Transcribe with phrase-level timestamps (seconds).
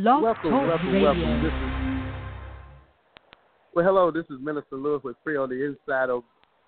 [0.00, 1.02] welcome, welcome, Talk welcome, Radio.
[1.02, 1.42] welcome.
[1.42, 1.82] This is
[3.74, 4.10] well, hello.
[4.10, 6.10] This is Minister Lewis with Free on the Inside.
[6.10, 6.22] Of,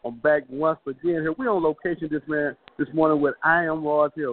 [0.05, 1.33] I'm back once again here.
[1.33, 4.33] We're on location this man this morning with I Am Royalty, a,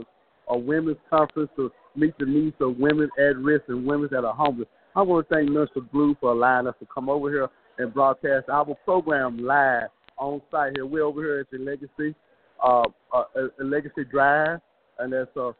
[0.53, 4.33] a women's conference to meet the needs of women at risk and women that are
[4.33, 4.67] homeless.
[4.95, 7.47] I want to thank Minister Blue for allowing us to come over here
[7.77, 9.87] and broadcast our program live
[10.17, 10.85] on site here.
[10.85, 12.15] We're over here at the Legacy,
[12.63, 12.83] uh,
[13.13, 14.59] uh, uh, Legacy Drive,
[14.99, 15.51] and that's uh,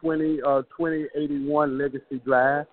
[0.00, 2.66] 20, uh, 2081 Legacy Drive.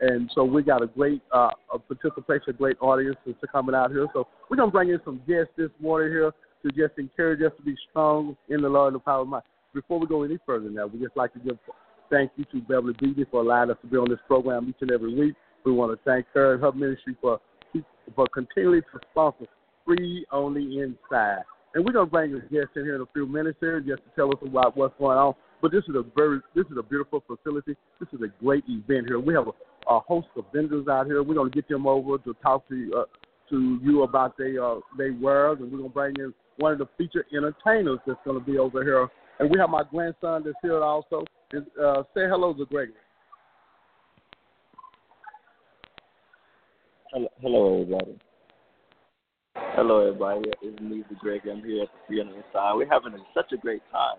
[0.00, 4.06] And so we got a great uh, a participation, great audience to coming out here.
[4.12, 7.62] So we're gonna bring in some guests this morning here to just encourage us to
[7.62, 9.42] be strong in the Lord and the power of might.
[9.72, 11.58] Before we go any further now, we just like to give
[12.10, 14.90] thank you to Beverly Beatty for allowing us to be on this program each and
[14.90, 15.34] every week.
[15.64, 17.40] We want to thank her and her ministry for
[18.14, 19.46] for continually to sponsor
[19.84, 21.42] free on the inside.
[21.76, 24.10] And we're gonna bring a guest in here in a few minutes here just to
[24.16, 25.34] tell us about what's going on.
[25.60, 27.76] But this is a very this is a beautiful facility.
[28.00, 29.20] This is a great event here.
[29.20, 31.22] We have a, a host of vendors out here.
[31.22, 33.04] We're gonna get them over to talk to uh,
[33.50, 36.88] to you about their uh, their wares, and we're gonna bring in one of the
[36.96, 39.06] featured entertainers that's gonna be over here.
[39.38, 41.26] And we have my grandson that's here also.
[41.52, 42.94] And, uh, say hello to Gregory.
[47.12, 48.18] Hello, hello everybody.
[49.76, 50.40] Hello, everybody.
[50.62, 51.42] It's me, the Greg.
[51.44, 52.72] I'm here at the Free Inside.
[52.76, 54.16] We're having a, such a great time.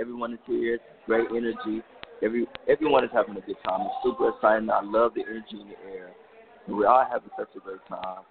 [0.00, 0.78] Everyone is here.
[1.04, 1.84] Great energy.
[2.22, 3.82] Every everyone is having a good time.
[3.82, 4.70] It's super exciting.
[4.70, 6.08] I love the energy in the air.
[6.66, 8.24] And we're all having such a great time.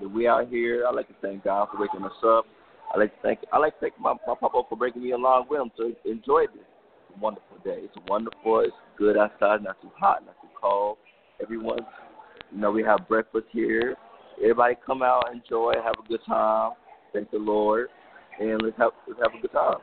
[0.00, 0.86] And we out here.
[0.88, 2.46] I like to thank God for waking us up.
[2.92, 5.46] I like to thank I like to thank my, my papa for bringing me along
[5.48, 6.66] with him to enjoy this
[7.20, 7.78] wonderful day.
[7.78, 8.58] It's wonderful.
[8.66, 9.62] It's good outside.
[9.62, 10.26] Not too hot.
[10.26, 10.96] Not too cold.
[11.40, 11.78] Everyone,
[12.50, 13.94] you know, we have breakfast here.
[14.38, 16.72] Everybody come out, enjoy, have a good time.
[17.12, 17.88] Thank the Lord,
[18.40, 19.78] and let's have let's have a good time.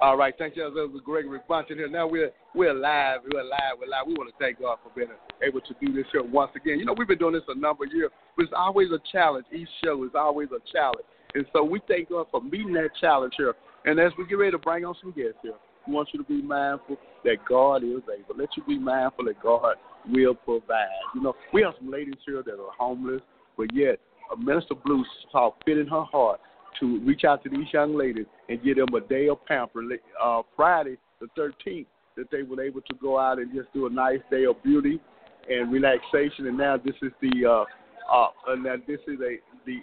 [0.00, 0.62] All right, thank you.
[0.62, 1.88] That was Gregory Bunton here.
[1.88, 3.20] Now we're we're live.
[3.32, 3.78] We're live.
[3.80, 4.06] We're live.
[4.06, 5.08] We want to thank God for being
[5.42, 6.78] able to do this show once again.
[6.78, 9.46] You know, we've been doing this a number of years, but it's always a challenge.
[9.52, 11.04] Each show is always a challenge,
[11.34, 13.54] and so we thank God for meeting that challenge here.
[13.84, 15.54] And as we get ready to bring on some guests here,
[15.86, 18.38] we want you to be mindful that God is able.
[18.38, 19.76] Let you be mindful that God
[20.08, 20.88] will provide.
[21.14, 23.22] You know, we have some ladies here that are homeless,
[23.56, 23.98] but yet
[24.32, 26.40] a Minister Blue saw fit in her heart
[26.80, 29.98] to reach out to these young ladies and give them a day of pampering.
[30.22, 31.86] Uh, Friday, the 13th,
[32.16, 35.00] that they were able to go out and just do a nice day of beauty
[35.48, 36.46] and relaxation.
[36.46, 37.64] And now this is the uh,
[38.12, 39.36] uh, and now this is a
[39.66, 39.78] the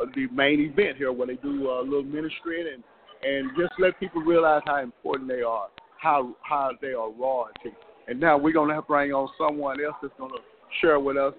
[0.00, 2.82] uh, the main event here where they do a little ministry and
[3.22, 5.68] and just let people realize how important they are,
[5.98, 7.50] how how they are royalty.
[7.64, 7.74] And
[8.14, 10.34] now we're gonna have to bring on someone else that's gonna
[10.80, 11.34] share with us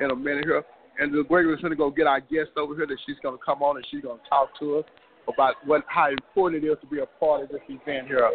[0.00, 0.64] in a minute here.
[0.98, 3.76] And the Gregory's gonna go get our guest over here that she's gonna come on
[3.76, 4.84] and she's gonna talk to us
[5.32, 8.30] about what how important it is to be a part of this event here.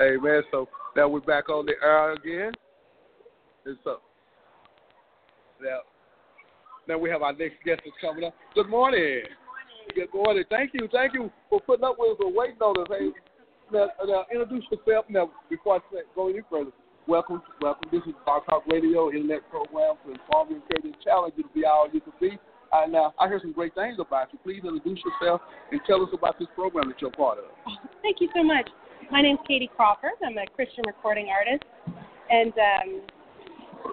[0.00, 0.42] Amen.
[0.50, 2.52] So now we're back on the air again.
[3.64, 3.98] And so
[5.62, 5.80] now
[6.88, 8.34] now we have our next guest that's coming up.
[8.54, 9.22] Good morning.
[9.94, 10.44] Good morning.
[10.50, 10.88] Thank you.
[10.92, 12.88] Thank you for putting up with us and waiting on us.
[12.90, 13.10] Hey,
[13.72, 16.72] now, now introduce yourself now before I go any further.
[17.06, 17.90] Welcome, welcome.
[17.92, 21.86] This is Blog Talk Radio, internet program for informing, encouraging, challenge you to be all
[21.92, 22.38] you can be.
[22.72, 24.38] Uh, now, I hear some great things about you.
[24.42, 27.44] Please introduce yourself and tell us about this program that you're part of.
[28.02, 28.70] Thank you so much.
[29.12, 30.16] My name is Katie Crawford.
[30.24, 31.68] I'm a Christian recording artist,
[32.30, 32.88] and um,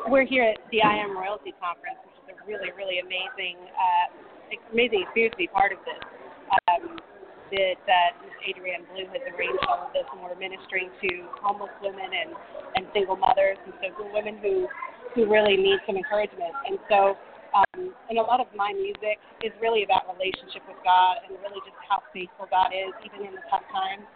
[0.07, 4.55] we're here at the I Am Royalty Conference, which is a really, really amazing, uh,
[4.71, 5.99] amazing experience to be part of this.
[6.71, 6.95] Um,
[7.51, 8.35] that uh, Ms.
[8.47, 11.09] Adrienne Blue has arranged all of this, and we're ministering to
[11.43, 12.31] homeless women and,
[12.79, 14.67] and single mothers, and so women who
[15.11, 16.55] who really need some encouragement.
[16.63, 17.19] And so,
[17.51, 21.59] um, and a lot of my music is really about relationship with God and really
[21.67, 24.07] just how faithful God is, even in the tough times.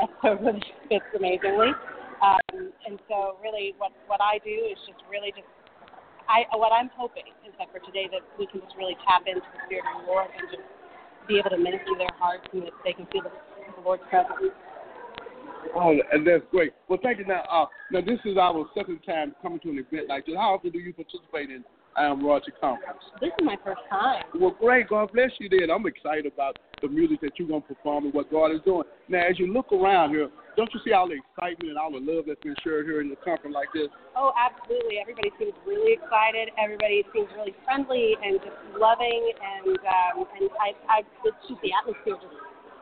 [0.00, 1.76] And so it really fits amazingly.
[2.24, 5.48] Um, and so, really, what what I do is just really just.
[6.28, 9.40] I, what I'm hoping is that for today that we can just really tap into
[9.40, 10.60] the Spirit of the Lord and just
[11.28, 13.30] be able to minister their hearts and that they can feel the,
[13.76, 14.52] the Lord's presence.
[15.74, 16.72] Oh, and that's great.
[16.88, 17.26] Well, thank you.
[17.26, 20.34] Now, uh, now this is our second time coming to an event like this.
[20.36, 21.64] How often do you participate in
[21.96, 23.00] I Am Royalty Conference?
[23.20, 24.24] This is my first time.
[24.34, 24.88] Well, great.
[24.88, 25.48] God bless you.
[25.48, 28.84] Then I'm excited about the music that you're gonna perform and what God is doing.
[29.08, 32.02] Now, as you look around here, don't you see all the excitement and all the
[32.02, 33.88] love that's been shared here in the conference like this?
[34.16, 34.98] Oh, absolutely.
[34.98, 36.50] Everybody seems really excited.
[36.58, 41.70] Everybody seems really friendly and just loving, and um, and I, I it's just the
[41.70, 42.34] atmosphere just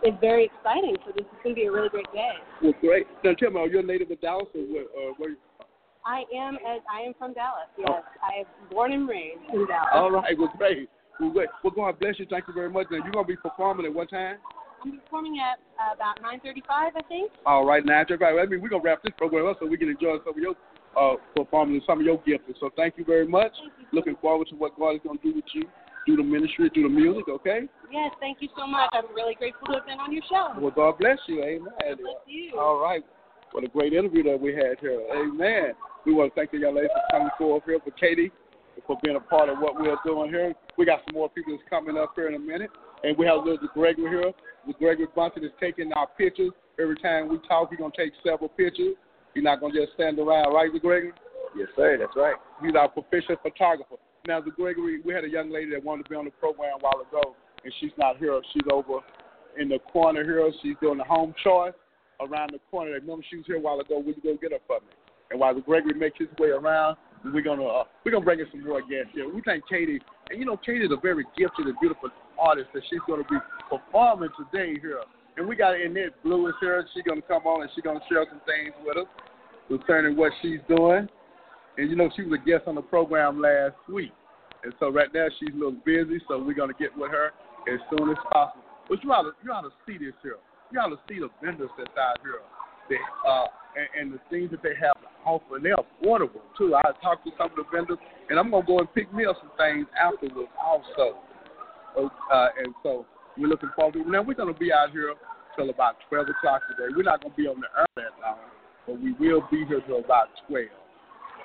[0.04, 0.96] is very exciting.
[1.04, 2.36] So this is going to be a really great day.
[2.62, 3.06] Well, great.
[3.24, 4.88] Now, tell me, are you a native of Dallas or where?
[4.92, 5.36] Uh, where
[6.06, 7.66] I am as I am from Dallas.
[7.76, 8.02] Yes, oh.
[8.22, 9.90] I am born and raised in Dallas.
[9.92, 10.38] All right.
[10.38, 10.88] Well, great.
[11.20, 11.48] Well, great.
[11.64, 12.26] Well, God bless you.
[12.28, 12.86] Thank you very much.
[12.90, 14.36] Now, you're gonna be performing at what time?
[14.82, 17.32] I'm performing at uh, about 9:35, I think.
[17.46, 18.42] All right, 9:35.
[18.42, 20.54] I mean, we're gonna wrap this program up so we can enjoy some of your
[20.96, 22.44] uh, performing some of your gifts.
[22.60, 23.52] So thank you very much.
[23.92, 25.64] Looking forward to what God is going to do with you,
[26.06, 27.28] do the ministry, do the music.
[27.28, 27.68] Okay.
[27.92, 28.90] Yes, thank you so much.
[28.92, 30.58] I'm really grateful to have been on your show.
[30.58, 31.42] Well, God bless you.
[31.42, 31.68] Amen.
[31.80, 32.58] God bless you.
[32.58, 33.04] All right.
[33.52, 35.00] What a great interview that we had here.
[35.14, 35.72] Amen.
[36.04, 38.30] We want to thank the young lady for coming forward here, for Katie,
[38.86, 40.54] for being a part of what we're doing here.
[40.76, 42.70] We got some more people that's coming up here in a minute.
[43.04, 44.32] And we have little Gregory here.
[44.78, 46.52] Gregory Bunton is taking our pictures.
[46.80, 48.94] Every time we talk, he's going to take several pictures.
[49.34, 51.12] He's not going to just stand around, right, Gregory?
[51.56, 51.96] Yes, sir.
[51.98, 52.34] That's right.
[52.62, 53.96] He's our proficient photographer.
[54.26, 56.78] Now, the Gregory, we had a young lady that wanted to be on the program
[56.80, 58.40] a while ago, and she's not here.
[58.52, 59.00] She's over
[59.58, 60.50] in the corner here.
[60.62, 61.74] She's doing the home choice
[62.20, 62.92] around the corner.
[62.92, 63.98] Remember, she was here a while ago.
[63.98, 64.92] Will you go get her for me?
[65.30, 66.96] And while the Gregory makes his way around,
[67.32, 69.32] we're gonna uh, we're gonna bring in some more guests here.
[69.32, 70.00] We thank Katie,
[70.30, 73.36] and you know Katie's a very gifted and beautiful artist that she's gonna be
[73.70, 75.00] performing today here.
[75.36, 76.86] And we got Annette Blue is here.
[76.94, 79.08] She's gonna come on and she's gonna share some things with us
[79.68, 81.08] concerning what she's doing.
[81.78, 84.12] And you know she was a guest on the program last week,
[84.64, 86.20] and so right now she's a little busy.
[86.28, 87.32] So we're gonna get with her
[87.72, 88.64] as soon as possible.
[88.88, 90.38] But you ought to you ought to see this here.
[90.72, 92.40] You ought to see the vendors that's out here.
[92.88, 92.96] They,
[93.26, 93.46] uh,
[93.76, 96.74] and, and the things that they have to offer, and they're affordable too.
[96.74, 97.98] I talked to some of the vendors,
[98.30, 101.20] and I'm gonna go and pick me up some things afterwards also.
[101.96, 103.06] Uh, and so
[103.38, 104.10] we're looking forward to.
[104.10, 105.14] Now we're gonna be out here
[105.56, 106.92] till about 12 o'clock today.
[106.96, 108.38] We're not gonna be on the air that long,
[108.86, 110.66] but we will be here till about 12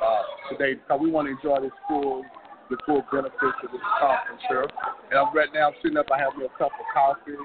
[0.01, 2.23] uh, today because we want to enjoy this full
[2.69, 4.63] the full benefits of this conference here.
[5.11, 6.07] And I'm, right now sitting up.
[6.07, 7.35] I have me a cup of coffee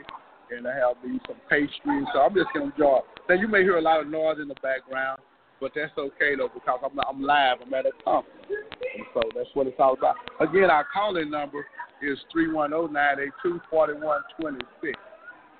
[0.51, 2.07] and I have me some pastries.
[2.13, 3.01] So I'm just gonna enjoy.
[3.29, 5.21] Now you may hear a lot of noise in the background,
[5.61, 7.59] but that's okay though because I'm I'm live.
[7.65, 10.17] I'm at a conference, and so that's what it's all about.
[10.41, 11.67] Again, our calling number
[12.03, 14.99] is three one zero nine eight two forty one twenty six,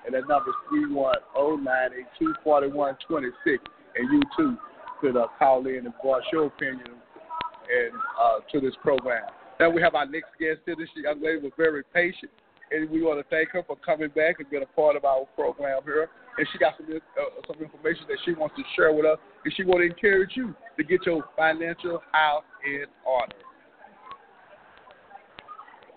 [0.05, 3.63] and that number is three one zero nine eight two forty one twenty six.
[3.95, 4.57] And you too
[5.01, 9.23] could uh, call in and voice your opinion and uh, to this program.
[9.59, 10.75] Now we have our next guest here.
[10.77, 12.31] This young lady was very patient
[12.71, 15.25] and we want to thank her for coming back and being a part of our
[15.35, 16.09] program here.
[16.37, 19.53] And she got some uh, some information that she wants to share with us, and
[19.55, 23.35] she want to encourage you to get your financial house in order.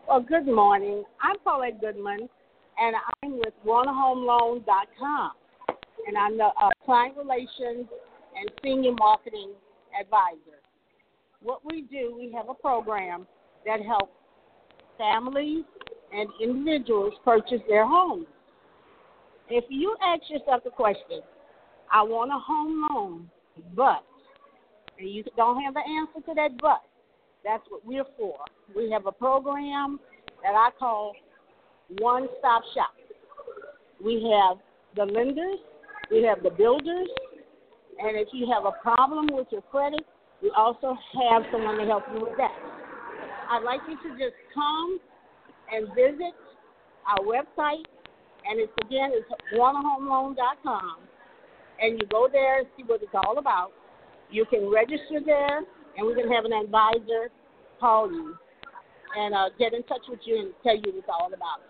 [0.08, 1.04] Well, good morning.
[1.22, 2.28] I'm Paulette Goodman,
[2.78, 5.30] and I'm with WarnerHomeLoan.com,
[6.06, 7.86] and I'm the uh, client relations
[8.36, 9.52] and senior marketing
[10.00, 10.58] advisor.
[11.42, 13.26] What we do, we have a program
[13.66, 14.12] that helps
[14.98, 15.64] families
[16.12, 18.26] and individuals purchase their homes.
[19.48, 21.20] If you ask yourself the question,
[21.92, 23.30] I want a home loan,
[23.74, 24.04] but,
[24.98, 26.82] and you don't have the answer to that but,
[27.44, 28.36] that's what we're for.
[28.76, 29.98] We have a program
[30.42, 31.14] that I call
[31.98, 32.94] One Stop Shop.
[34.02, 34.58] We have
[34.94, 35.58] the lenders,
[36.10, 37.08] we have the builders,
[37.98, 40.00] and if you have a problem with your credit,
[40.42, 40.96] we also
[41.28, 42.54] have someone to help you with that.
[43.50, 45.00] I'd like you to just come
[45.72, 46.34] and visit
[47.06, 47.84] our website.
[48.44, 50.96] And it's again, it's warnerhomeloan.com.
[51.80, 53.72] And you go there and see what it's all about.
[54.30, 55.58] You can register there,
[55.96, 57.30] and we can have an advisor
[57.78, 58.36] call you
[59.16, 61.60] and uh, get in touch with you and tell you what it's all about.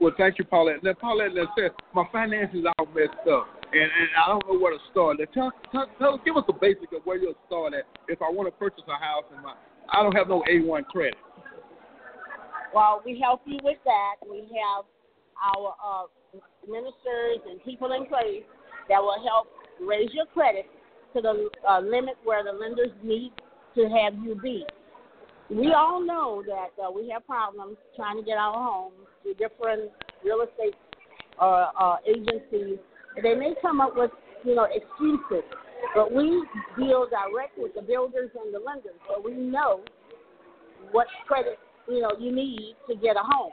[0.00, 0.82] Well, thank you, Paulette.
[0.82, 4.58] Now, Paulette, let's say my finances are all messed up, and, and I don't know
[4.58, 5.18] where to start.
[5.20, 8.30] Now, tell, tell, tell, give us the basic of where you'll start at if I
[8.30, 9.54] want to purchase a house and my
[9.92, 11.16] I don't have no A1 credit.
[12.74, 14.16] Well, we help you with that.
[14.28, 14.84] We have
[15.42, 18.44] our uh, ministers and people in place
[18.88, 19.48] that will help
[19.80, 20.66] raise your credit
[21.14, 23.32] to the uh, limit where the lenders need
[23.74, 24.64] to have you be.
[25.48, 29.90] We all know that uh, we have problems trying to get our homes to different
[30.24, 30.76] real estate
[31.40, 32.78] uh, uh, agencies.
[33.20, 34.12] They may come up with,
[34.44, 35.42] you know, excuses,
[35.94, 36.44] but we
[36.78, 39.80] deal directly with the builders and the lenders, so we know
[40.92, 41.58] what credit
[41.90, 43.52] you know you need to get a home.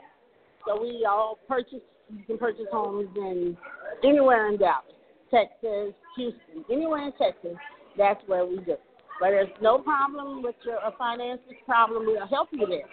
[0.66, 1.80] So we all purchase.
[2.10, 3.56] You can purchase homes in
[4.04, 4.84] anywhere in Dallas,
[5.30, 7.56] Texas, Houston, anywhere in Texas.
[7.96, 8.76] That's where we do.
[9.20, 12.06] But there's no problem with your finances problem.
[12.06, 12.88] We'll help you there.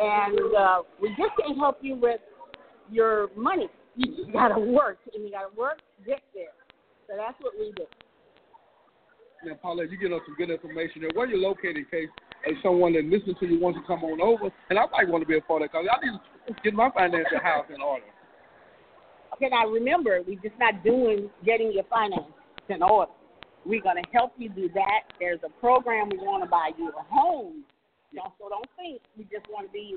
[0.00, 2.20] And uh, we just can't help you with
[2.90, 3.68] your money.
[3.98, 6.52] You just got to work, and you got to work, get there.
[7.08, 7.86] So that's what we do.
[9.42, 11.10] Now, Paulette, you get us some good information there.
[11.14, 12.10] Where you located, in case
[12.46, 15.22] uh, someone that listens to you wants to come on over, and I might want
[15.22, 16.18] to be a part of it because I need
[16.54, 18.04] to get my financial house in order.
[19.34, 22.32] Okay, now remember, we're just not doing getting your finances
[22.70, 23.12] in order.
[23.66, 25.12] We're going to help you do that.
[25.20, 27.64] There's a program we want to buy you a home.
[28.14, 29.96] Don't, so don't think we just want to be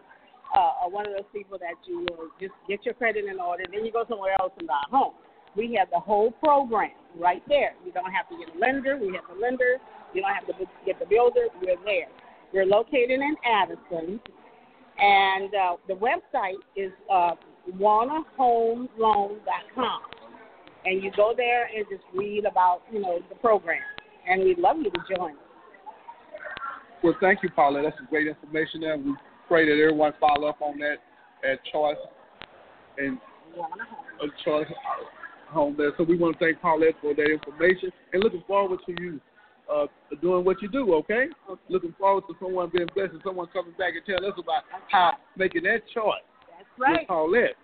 [0.56, 3.86] uh, one of those people that you will just get your credit in order, then
[3.86, 5.14] you go somewhere else and buy a home.
[5.56, 7.74] we have the whole program right there.
[7.86, 8.98] You don't have to get a lender.
[8.98, 9.78] We have the lender.
[10.14, 10.54] You don't have to
[10.86, 11.48] get the builder.
[11.62, 12.10] We're there.
[12.54, 14.20] We're located in Addison,
[14.98, 17.36] and uh, the website is uh,
[17.78, 20.02] WarnerHomeLoan.com.
[20.86, 23.82] And you go there and just read about, you know, the program.
[24.28, 25.36] And we'd love you to join.
[27.04, 27.84] Well, thank you, Paula.
[27.84, 28.98] That's some great information there.
[28.98, 29.14] We
[29.48, 30.98] pray that everyone follow up on that
[31.50, 31.96] at Choice
[32.98, 33.18] and
[33.60, 34.68] uh, Choice
[35.50, 35.92] Home there.
[35.98, 39.20] So we want to thank Paulette for that information and looking forward to you
[39.70, 39.86] uh,
[40.22, 41.28] doing what you do, okay?
[41.50, 41.62] okay?
[41.70, 45.14] Looking forward to someone being blessed and someone coming back and tell us about how
[45.38, 47.00] making that choice That's right.
[47.00, 47.58] with Paulette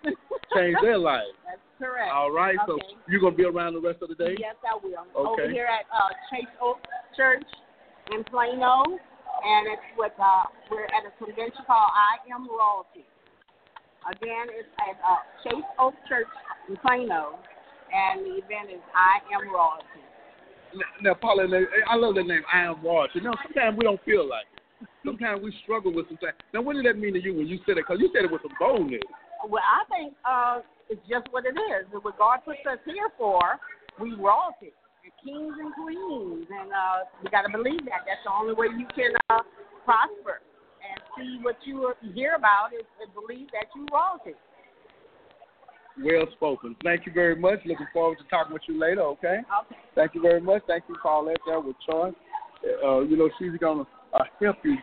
[0.54, 1.26] changed their life.
[1.46, 2.12] That's correct.
[2.14, 2.80] All right, okay.
[2.80, 4.36] so you're going to be around the rest of the day?
[4.38, 4.94] Yes, I will.
[4.94, 5.42] Okay.
[5.42, 6.78] Over here at uh, Chase Oak
[7.16, 7.44] Church
[8.14, 13.04] in Plano, and it's with, uh, we're at a convention called I Am Royalty.
[14.06, 16.30] Again, it's at uh, Chase Oak Church
[16.70, 17.34] in Plano,
[17.90, 20.05] and the event is I Am Royalty.
[21.02, 21.46] Now, Paula,
[21.88, 23.20] I love that name, I Am Royalty.
[23.20, 24.88] Now, sometimes we don't feel like it.
[25.04, 26.34] Sometimes we struggle with some things.
[26.52, 27.84] Now, what did that mean to you when you said it?
[27.86, 29.02] Because you said it with some boldness.
[29.48, 31.86] Well, I think uh, it's just what it is.
[31.92, 33.40] What God puts us here for,
[34.00, 34.72] we royalty,
[35.22, 38.06] kings and queens, and uh, we got to believe that.
[38.06, 39.42] That's the only way you can uh,
[39.84, 40.42] prosper
[40.82, 44.38] and see what you hear about is, is believe that you royalty.
[46.02, 46.76] Well spoken.
[46.84, 47.60] Thank you very much.
[47.64, 49.40] Looking forward to talking with you later, okay?
[49.62, 49.76] Okay.
[49.94, 50.62] Thank you very much.
[50.66, 52.12] Thank you, Paulette, there with Choice.
[52.84, 54.76] Uh, you know, she's going to uh, help you,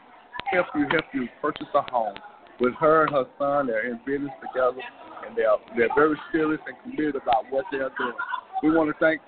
[0.51, 2.15] help you, help you purchase a home.
[2.59, 4.81] With her and her son, they're in business together,
[5.25, 8.13] and they're they're very serious and committed about what they're doing.
[8.61, 9.21] We want to thank,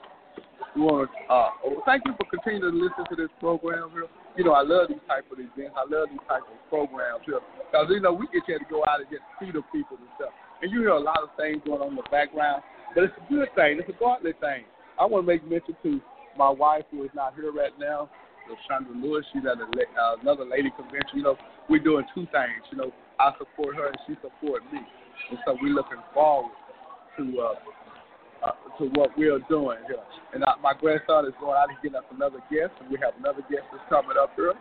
[0.75, 1.50] we want to uh,
[1.86, 4.06] thank you for continuing to listen to this program here.
[4.38, 5.74] You know, I love these type of events.
[5.74, 8.86] I love these type of programs here because you know we get here to go
[8.86, 10.32] out and get to see the people and stuff
[10.62, 13.34] and you hear a lot of things going on in the background, but it's a
[13.34, 13.80] good thing.
[13.80, 14.64] It's a godly thing.
[15.00, 16.00] I want to make mention to
[16.38, 18.10] my wife who is not here right now,
[18.68, 19.26] Chandra Lewis.
[19.34, 21.18] She's at a, uh, another lady convention.
[21.18, 21.38] You know,
[21.70, 22.62] we're doing two things.
[22.72, 24.80] You know, I support her and she supports me,
[25.32, 26.52] and so we're looking forward
[27.18, 27.56] to uh,
[28.46, 30.04] uh, to what we're doing here.
[30.34, 33.18] And I, my grandson is going out and getting us another guest, and we have
[33.18, 34.54] another guest that's coming up here,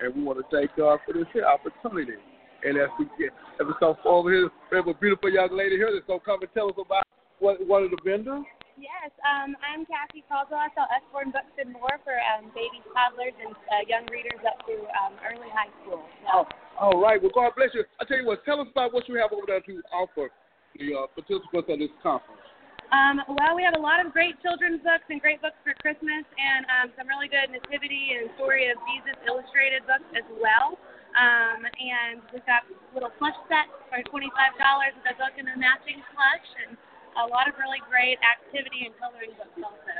[0.00, 2.20] and we want to thank God for this here opportunity.
[2.62, 5.90] And as we get, we come over here, we have a beautiful young lady here
[5.90, 7.02] that's gonna come and tell us about
[7.42, 8.46] what one of the vendors.
[8.78, 10.62] Yes, um, I'm Kathy Caldwell.
[10.62, 14.64] I sell Usborne Books and More for um, babies, toddlers, and uh, young readers up
[14.64, 16.00] to um, early high school.
[16.24, 16.48] So.
[16.80, 17.20] Oh, all right.
[17.20, 17.84] Well, God bless you.
[18.00, 18.46] I tell you what.
[18.46, 20.32] Tell us about what you have over there to offer
[20.78, 22.42] the uh, participants of this conference.
[22.92, 26.24] Um, well, we have a lot of great children's books and great books for Christmas,
[26.24, 30.76] and um, some really good nativity and story of Jesus illustrated books as well.
[31.12, 32.64] Um, and we've got
[32.96, 36.76] little plush sets for $25 with a book and a matching plush, and
[37.20, 39.92] a lot of really great activity and coloring books also.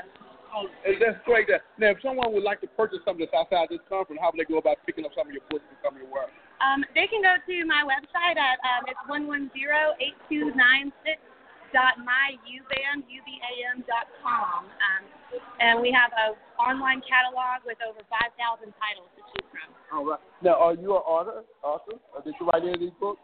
[0.53, 1.49] Oh, that's great.
[1.81, 4.45] Now, if someone would like to purchase something that's outside this conference, how would they
[4.45, 6.29] go about picking up some of your books and some of your work?
[6.61, 10.53] Um, they can go to my website at um, it's one one zero eight two
[10.53, 11.17] nine six
[11.73, 13.01] dot myubam
[13.89, 14.69] dot com.
[14.69, 15.03] Um,
[15.59, 18.37] and we have a online catalog with over 5,000
[18.77, 19.22] titles to choose from.
[19.93, 20.19] All right.
[20.41, 21.43] Now, are you an author?
[21.63, 21.97] Author?
[22.15, 23.21] Or did you write any of these books?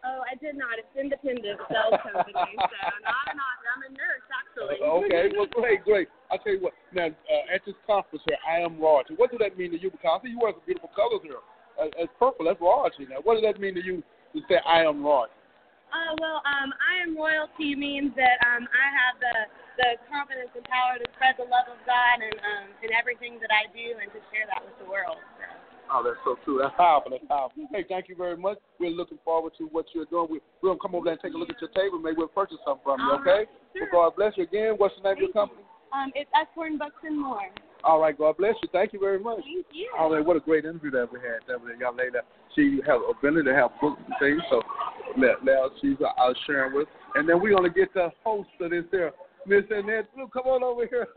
[0.00, 0.80] Oh, I did not.
[0.80, 3.56] It's independent sales company, so no, I'm not.
[3.68, 4.80] I'm a nurse, actually.
[4.80, 6.08] Uh, okay, well, great, great.
[6.32, 6.72] I'll tell you what.
[6.92, 9.12] Now, uh, at this conference here, I am royalty.
[9.16, 9.92] What does that mean to you?
[9.92, 11.44] Because I see you wear some beautiful colors here.
[11.76, 12.48] Uh, it's purple.
[12.48, 13.04] That's royalty.
[13.12, 14.00] Now, what does that mean to you
[14.32, 15.36] to say I am royalty?
[15.92, 19.34] Uh, well, um, I am royalty means that um, I have the
[19.80, 23.48] the confidence and power to spread the love of God and um, in everything that
[23.48, 25.16] I do and to share that with the world.
[25.92, 26.60] Oh, that's so true.
[26.62, 27.10] That's powerful.
[27.10, 27.66] That's powerful.
[27.72, 28.58] Hey, thank you very much.
[28.78, 30.28] We're looking forward to what you're doing.
[30.30, 31.98] We, we're going to come over there and take a look at your table.
[31.98, 33.50] Maybe we'll purchase something from you, okay?
[33.76, 33.88] Sure.
[33.92, 34.74] Well, God bless you again.
[34.78, 35.66] What's the name thank of your company?
[35.92, 37.50] Um, it's Usborne Books and More.
[37.82, 38.68] All right, God bless you.
[38.70, 39.40] Thank you very much.
[39.42, 39.90] Thank you.
[39.98, 41.42] All right, what a great interview that we had.
[41.48, 42.18] That was a young lady.
[42.54, 44.62] She has ability to have books and things, so
[45.16, 46.88] now she's uh, sharing with.
[47.14, 49.12] And then we're going to get the host of this here
[49.46, 51.08] Miss Annette Blue, come on over here.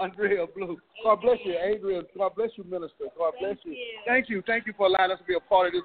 [0.00, 0.80] Andrea Blue.
[1.04, 2.04] God bless you, Adrian.
[2.16, 3.12] God bless you, Minister.
[3.16, 3.76] God bless you.
[4.06, 4.42] Thank you.
[4.46, 5.84] Thank you for allowing us to be a part of this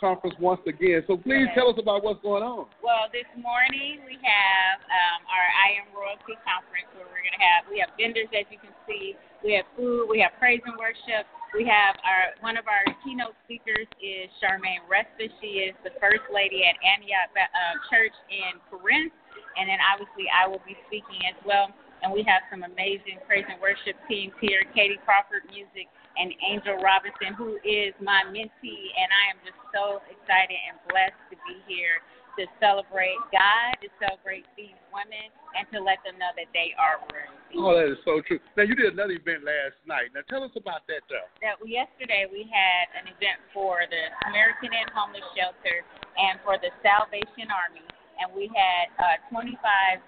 [0.00, 1.04] conference once again.
[1.06, 2.66] So please tell us about what's going on.
[2.82, 7.44] Well, this morning we have um, our I Am Royalty conference where we're going to
[7.44, 9.14] have we have vendors as you can see.
[9.46, 10.10] We have food.
[10.10, 11.28] We have praise and worship.
[11.54, 15.30] We have our one of our keynote speakers is Charmaine Respa.
[15.38, 19.14] She is the first lady at Antioch uh, Church in Corinth
[19.56, 21.70] and then obviously I will be speaking as well.
[22.02, 25.86] And we have some amazing praise and worship teams here, Katie Crawford Music
[26.18, 31.16] and Angel Robinson, who is my mentee, and I am just so excited and blessed
[31.30, 32.02] to be here
[32.40, 36.96] to celebrate God, to celebrate these women, and to let them know that they are
[37.12, 37.60] worthy.
[37.60, 38.40] Oh, that is so true.
[38.56, 40.16] Now you did another event last night.
[40.16, 41.28] Now tell us about that, though.
[41.44, 45.84] That yesterday we had an event for the American and Homeless Shelter
[46.16, 47.84] and for the Salvation Army,
[48.16, 50.00] and we had uh, 25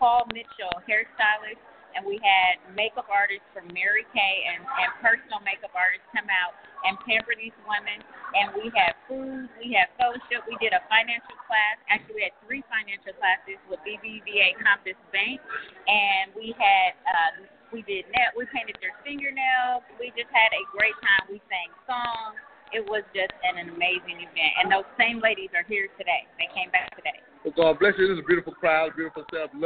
[0.00, 1.60] Paul Mitchell hairstylists
[1.94, 6.54] and we had makeup artists from Mary Kay and, and personal makeup artists come out
[6.86, 7.98] and pamper these women.
[8.32, 11.76] And we had food, we had fellowship, we did a financial class.
[11.90, 15.42] Actually, we had three financial classes with BBVA Compass Bank,
[15.90, 17.32] and we had uh,
[17.74, 19.86] we did net, we painted their fingernails.
[19.98, 21.30] We just had a great time.
[21.30, 22.38] We sang songs.
[22.74, 24.52] It was just an, an amazing event.
[24.62, 26.26] And those same ladies are here today.
[26.38, 27.18] They came back today.
[27.44, 28.08] Well, God bless you.
[28.08, 29.58] This is a beautiful crowd, beautiful stuff, a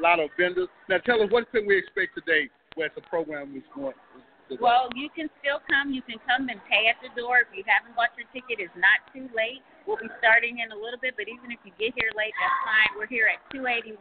[0.00, 0.68] lot of vendors.
[0.88, 3.96] Now, tell us what can we expect today where the program is going.
[4.60, 5.96] Well, you can still come.
[5.96, 7.40] You can come and pay at the door.
[7.40, 9.64] If you haven't bought your ticket, it's not too late.
[9.88, 12.60] We'll be starting in a little bit, but even if you get here late, that's
[12.68, 12.90] fine.
[13.00, 13.96] We're here at 281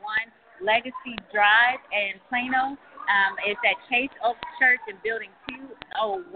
[0.59, 2.75] Legacy Drive in Plano.
[2.75, 5.31] Um, it's at Chase Oak Church in Building
[5.95, 6.35] 201,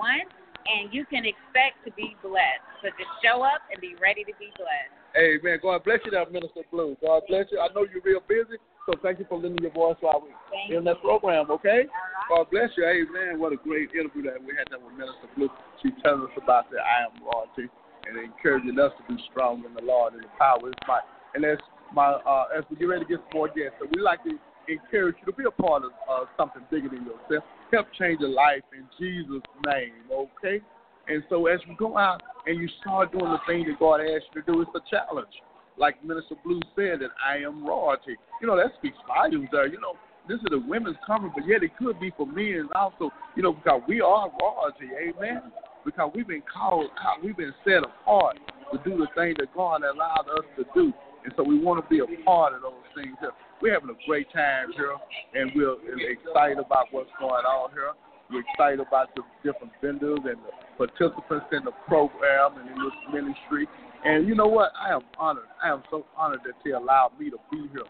[0.65, 2.65] and you can expect to be blessed.
[2.81, 4.93] So just show up and be ready to be blessed.
[5.15, 5.59] Amen.
[5.61, 6.97] God bless you, that Minister Blue.
[6.99, 7.59] God bless you.
[7.59, 10.83] I know you're real busy, so thank you for lending your voice while we're in
[10.83, 11.87] that program, okay?
[12.27, 12.83] God bless you.
[12.83, 13.39] Amen.
[13.39, 15.49] What a great interview that we had that with Minister Blue.
[15.81, 17.71] She telling us about the I am royalty
[18.07, 21.07] and encouraging us to be strong in the Lord and the power of his might.
[21.33, 21.57] And as
[21.93, 24.35] my uh, as we get ready to get some more guests, so we like to
[24.67, 27.45] encourage you to be a part of uh, something bigger than yourself.
[27.71, 30.61] Help change your life in Jesus' name, okay?
[31.07, 34.25] And so as you go out and you start doing the thing that God asked
[34.33, 35.33] you to do, it's a challenge.
[35.77, 38.15] Like Minister Blue said, that I am royalty.
[38.41, 39.67] You know, that speaks volumes there.
[39.67, 39.93] You know,
[40.27, 43.53] this is the women's coming, but yet it could be for men also, you know,
[43.53, 45.51] because we are royalty, amen?
[45.83, 46.89] Because we've been called,
[47.23, 48.37] we've been set apart
[48.71, 50.93] to do the thing that God allowed us to do.
[51.23, 53.15] And so we want to be a part of those things.
[53.61, 54.95] We're having a great time here,
[55.33, 55.77] and we're
[56.09, 57.91] excited about what's going on here.
[58.29, 62.97] We're excited about the different vendors and the participants in the program and in this
[63.13, 63.67] ministry.
[64.03, 64.71] And you know what?
[64.79, 65.45] I am honored.
[65.63, 67.87] I am so honored that they allowed me to be here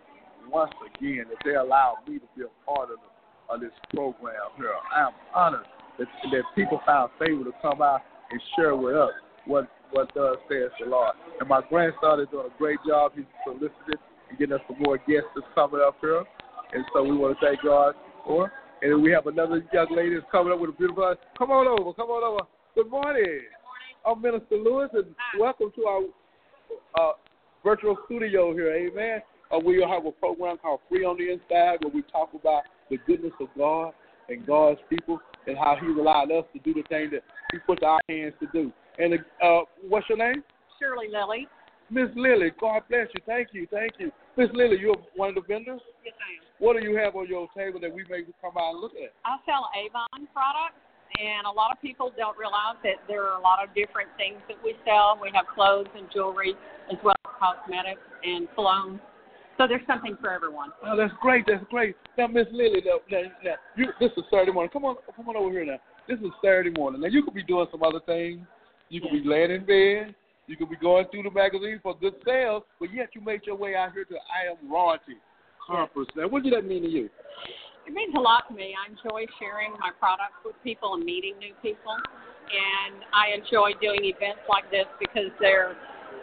[0.50, 4.54] once again, that they allowed me to be a part of, the, of this program
[4.58, 4.72] here.
[4.94, 5.66] I am honored
[5.98, 9.12] that, that people found favor to come out and share with us
[9.46, 11.14] what what does says the Lord.
[11.40, 13.14] And my grandson is doing a great job.
[13.16, 16.24] He's solicited and getting us some more guests that's coming up here.
[16.74, 20.16] And so we want to thank God for and then we have another young lady
[20.16, 21.16] that's coming up with a beautiful.
[21.38, 21.94] Come on over.
[21.94, 22.48] Come on over.
[22.76, 23.24] Good morning.
[23.24, 23.42] Morning.
[24.06, 26.02] I'm Minister Lewis, and welcome to our
[27.00, 27.14] uh,
[27.64, 28.76] virtual studio here.
[28.76, 29.22] Amen.
[29.52, 32.98] Uh, we have a program called Free on the Inside where we talk about the
[33.08, 33.94] goodness of God
[34.30, 37.82] and God's people and how He's allowed us to do the thing that He puts
[37.82, 38.72] our hands to do.
[39.00, 40.44] And uh, what's your name?
[40.80, 41.48] Shirley Lilly.
[41.90, 43.22] Miss Lily, God bless you.
[43.26, 43.68] Thank you.
[43.70, 44.12] Thank you.
[44.38, 45.82] Miss Lily, you're one of the vendors?
[46.04, 46.46] Yes, I am.
[46.58, 49.14] What do you have on your table that we may come out and look at?
[49.24, 50.82] I sell Avon products,
[51.22, 54.42] and a lot of people don't realize that there are a lot of different things
[54.48, 55.20] that we sell.
[55.22, 56.54] We have clothes and jewelry,
[56.92, 59.00] as well as cosmetics and cologne.
[59.58, 60.72] So there's something for everyone.
[60.84, 61.46] Oh, that's great.
[61.48, 61.96] That's great.
[62.18, 64.72] Now, Miss Lily, now, now, now, you, this is Saturday morning.
[64.74, 65.80] Come on, come on over here now.
[66.10, 67.02] This is Saturday morning.
[67.02, 68.42] Now, you could be doing some other things.
[68.90, 69.24] You could yes.
[69.24, 70.16] be laying in bed.
[70.48, 73.56] You could be going through the magazine for good sales, but yet you made your
[73.56, 75.18] way out here to I Am Royalty
[75.66, 76.10] conference.
[76.16, 77.10] Now, what does that mean to you?
[77.88, 78.74] It means a lot to me.
[78.74, 84.06] I enjoy sharing my products with people and meeting new people, and I enjoy doing
[84.06, 85.76] events like this because they're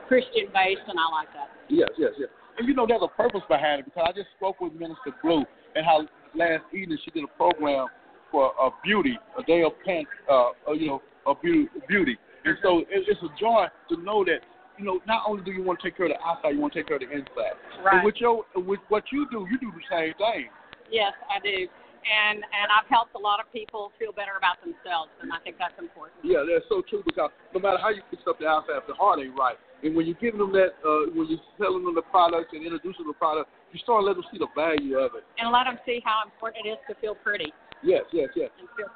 [0.09, 1.51] Christian based, and I like that.
[1.69, 2.29] Yes, yes, yes.
[2.59, 5.45] And you know, there's a purpose behind it because I just spoke with Minister Blue
[5.75, 7.87] and how last evening she did a program
[8.31, 12.19] for uh, beauty, a day of pant, uh, uh, you know, of beauty, beauty.
[12.45, 14.43] And so it's a joy to know that
[14.79, 16.73] you know, not only do you want to take care of the outside, you want
[16.73, 17.55] to take care of the inside.
[17.85, 18.01] Right.
[18.01, 20.49] And with your with what you do, you do the same thing.
[20.91, 21.69] Yes, I do.
[22.03, 25.55] And and I've helped a lot of people feel better about themselves, and I think
[25.55, 26.19] that's important.
[26.27, 28.99] Yeah, that's so true because no matter how you fix up the outside, if the
[28.99, 29.55] heart ain't right,
[29.87, 33.07] and when you're giving them that, uh, when you're selling them the products and introducing
[33.07, 35.23] the product, you start letting them see the value of it.
[35.39, 37.55] And let them see how important it is to feel pretty.
[37.87, 38.51] Yes, yes, yes.
[38.59, 38.91] And feel.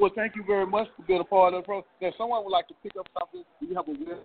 [0.00, 1.84] Well, thank you very much for being a part of the program.
[2.00, 3.44] Now, someone would like to pick up something.
[3.60, 4.24] Do you have a web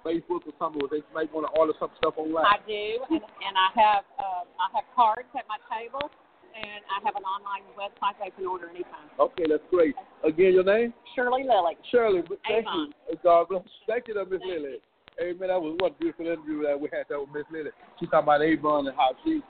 [0.00, 2.48] Facebook or something where they might want to order some stuff online?
[2.48, 6.08] I do, and, and I have uh, I have cards at my table,
[6.56, 9.12] and I have an online website they can order anytime.
[9.20, 9.92] Okay, that's great.
[10.24, 10.96] Again, your name?
[11.12, 11.76] Shirley Lilly.
[11.92, 12.96] Shirley, thank Avon.
[13.12, 13.20] you.
[13.20, 13.68] God bless.
[13.84, 14.80] Thank you, Miss Lilly.
[15.20, 17.76] Hey man, that was one beautiful interview that we had that with Miss Lilly.
[18.00, 19.44] She talking about Avon and how she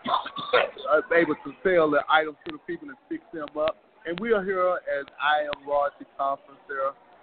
[0.96, 3.76] is able to sell the items to the people and fix them up.
[4.06, 6.58] And we are here at I Am Royalty Conference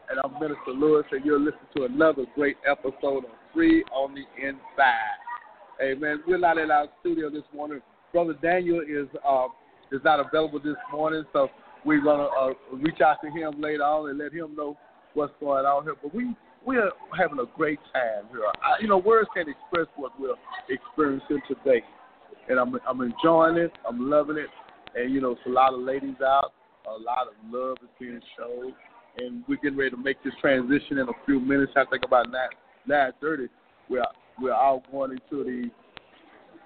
[0.09, 4.23] and I'm Minister Lewis, and you're listening to another great episode of Free on the
[4.41, 5.19] Inside.
[5.81, 6.21] Amen.
[6.27, 7.81] We're not in our studio this morning.
[8.13, 9.47] Brother Daniel is uh,
[9.91, 11.49] is not available this morning, so
[11.85, 14.77] we're gonna uh, reach out to him later on and let him know
[15.13, 15.95] what's going on here.
[16.01, 16.35] But we
[16.65, 18.41] we are having a great time here.
[18.63, 20.35] I, you know, words can't express what we're
[20.69, 21.83] experiencing today,
[22.47, 23.71] and I'm I'm enjoying it.
[23.87, 24.49] I'm loving it,
[24.95, 26.53] and you know, it's a lot of ladies out.
[26.87, 28.73] A lot of love is being shown
[29.17, 31.71] and we're getting ready to make this transition in a few minutes.
[31.75, 32.49] I think about nine
[32.85, 33.47] nine thirty.
[33.89, 34.03] We're
[34.39, 35.69] we're all going into the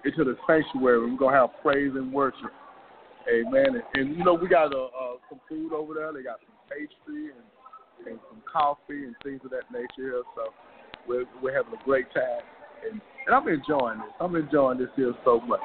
[0.06, 1.00] into the sanctuary.
[1.00, 2.52] We're gonna have praise and worship.
[3.32, 3.66] Amen.
[3.76, 6.12] And, and you know we got uh, uh, some food over there.
[6.14, 10.22] They got some pastry and and some coffee and things of that nature.
[10.36, 10.54] So
[11.08, 12.42] we're we're having a great time.
[12.90, 14.14] And and I'm enjoying this.
[14.20, 15.60] I'm enjoying this here so much.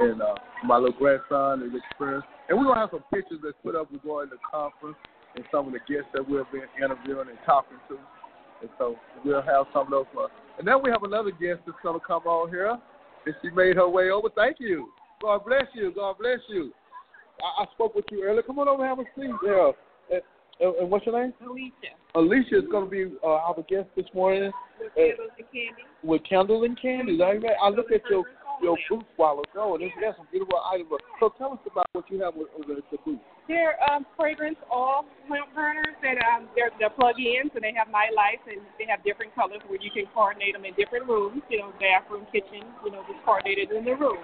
[0.00, 0.34] And uh,
[0.64, 2.28] my little grandson is experienced.
[2.48, 4.96] And we're gonna have some pictures that's put up regarding the conference
[5.36, 7.98] and some of the guests that we've been interviewing and talking to.
[8.60, 10.28] And so we'll have some of those.
[10.58, 12.70] And then we have another guest that's going to come on here,
[13.26, 14.28] and she made her way over.
[14.34, 14.88] Thank you.
[15.20, 15.92] God bless you.
[15.94, 16.72] God bless you.
[17.42, 18.42] I, I spoke with you earlier.
[18.42, 19.68] Come on over and have a seat there.
[20.12, 20.22] And,
[20.60, 21.34] and, and what's your name?
[21.42, 21.94] Alicia.
[22.14, 24.52] Alicia is going to be uh, our guest this morning.
[24.80, 25.82] With candles and candy.
[26.04, 27.20] With candles and candies.
[27.20, 27.50] Amen.
[27.62, 28.24] I look at your
[28.62, 30.90] your booth while ago, and it's got some beautiful items.
[31.20, 33.20] So tell us about what you have with, with the booth.
[33.46, 38.16] They're um, fragrance oil lamp burners that um, they're, they're plug-ins and they have night
[38.16, 41.44] lights and they have different colors where you can coordinate them in different rooms.
[41.52, 42.64] You know, bathroom, kitchen.
[42.84, 44.16] You know, just coordinated in the room.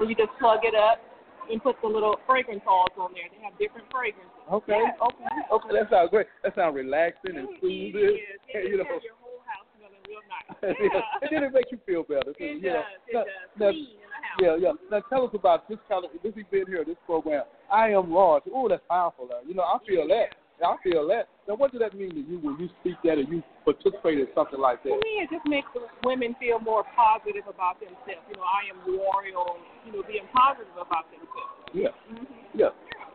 [0.00, 1.04] Where you just plug it up
[1.50, 3.28] and put the little fragrance oils on there.
[3.28, 4.30] They have different fragrances.
[4.48, 4.96] Okay, Yeah.
[5.04, 5.70] okay, okay.
[5.76, 6.26] That sounds great.
[6.40, 7.92] That sounds relaxing and soothing.
[7.92, 8.40] is.
[8.48, 8.88] It you know.
[8.88, 10.41] has your whole house smelling real nice.
[10.62, 11.00] yeah.
[11.22, 12.32] And then it makes you feel better.
[12.38, 12.72] It know.
[12.72, 12.84] does.
[13.08, 13.28] It Now- does.
[13.58, 14.40] now- Clean in the house.
[14.40, 14.72] Yeah, yeah.
[14.90, 17.44] Now tell us about this kind of this event here, this program.
[17.70, 18.42] I am Lord.
[18.52, 19.28] Oh, that's powerful.
[19.32, 20.36] uh, You know, I feel that.
[20.62, 21.26] I feel that.
[21.48, 24.28] Now, what does that mean to you when you speak that and you participate in
[24.32, 24.90] something like that?
[24.90, 25.66] To me, it just makes
[26.04, 28.22] women feel more positive about themselves.
[28.30, 29.58] You know, I am royal.
[29.84, 31.50] You know, being positive about themselves.
[31.74, 32.68] Yeah, hmm yeah.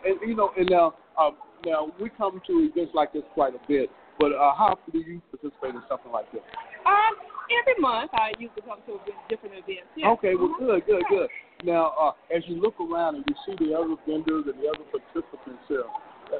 [0.04, 3.60] And you know, and now, um, now we come to events like this quite a
[3.68, 3.90] bit.
[4.20, 6.42] But uh, how often do you participate in something like this?
[6.86, 7.14] Um,
[7.62, 9.90] every month I usually come to a different events.
[9.96, 10.10] Yeah.
[10.18, 10.60] Okay, well, Mhm.
[10.60, 11.30] good, good, good.
[11.64, 14.86] Now, uh, as you look around and you see the other vendors and the other
[14.90, 15.86] participants here,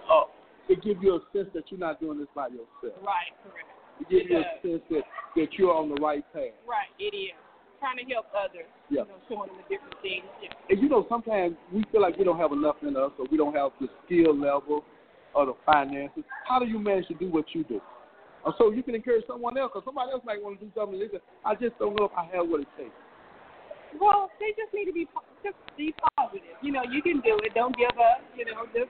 [0.10, 0.24] uh,
[0.68, 2.98] it gives you a sense that you're not doing this by yourself.
[3.02, 3.70] Right, correct.
[4.02, 5.04] It gives It you a sense that,
[5.36, 6.54] that you're on the right path.
[6.66, 7.34] Right, it is.
[7.80, 8.66] Trying to help others.
[8.90, 9.02] Yeah.
[9.02, 10.26] You know, showing them the different things.
[10.42, 10.50] Yeah.
[10.70, 13.38] And you know, sometimes we feel like we don't have enough in us, or we
[13.38, 14.84] don't have the skill level
[15.38, 16.24] or the finances.
[16.50, 17.80] How do you manage to do what you do?
[18.46, 20.98] Uh, so you can encourage someone else, because somebody else might want to do something.
[20.98, 22.98] Listen, I just don't know if I have what it takes.
[24.02, 25.08] Well, they just need to be
[25.44, 26.58] just be positive.
[26.62, 27.54] You know, you can do it.
[27.54, 28.20] Don't give up.
[28.36, 28.90] You know, just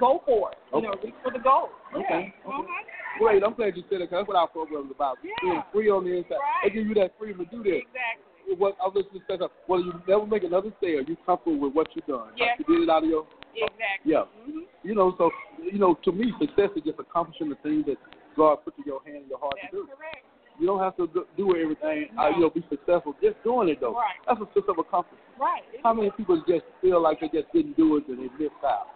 [0.00, 0.58] go for it.
[0.74, 1.68] You know, reach for the goal.
[1.94, 2.16] Okay, Yeah.
[2.16, 2.34] okay.
[2.46, 3.18] Uh-huh.
[3.18, 5.18] Great, I'm glad you said it, because that's what our program is about.
[5.22, 5.34] Yeah.
[5.42, 6.40] Being free on the inside.
[6.40, 6.62] Right.
[6.64, 7.82] They give you that freedom to do this.
[7.84, 8.54] Exactly.
[8.56, 11.88] What I was just saying, whether you never make another sale, you comfortable with what
[11.94, 12.30] you've done.
[12.36, 12.54] Yeah.
[12.58, 14.12] You did it out of your Exactly.
[14.12, 14.24] Yeah.
[14.46, 15.30] hmm You know, so
[15.62, 17.96] you know, to me, success is just accomplishing the things that
[18.36, 19.88] God put in your hand and your heart That's to do.
[19.90, 20.24] correct.
[20.58, 22.12] You don't have to do- everything.
[22.18, 23.16] Uh, you know, be successful.
[23.22, 23.94] Just doing it though.
[23.94, 24.20] Right.
[24.28, 25.24] That's a sense of accomplishment.
[25.40, 25.64] Right.
[25.82, 28.92] How many people just feel like they just didn't do it and they missed out?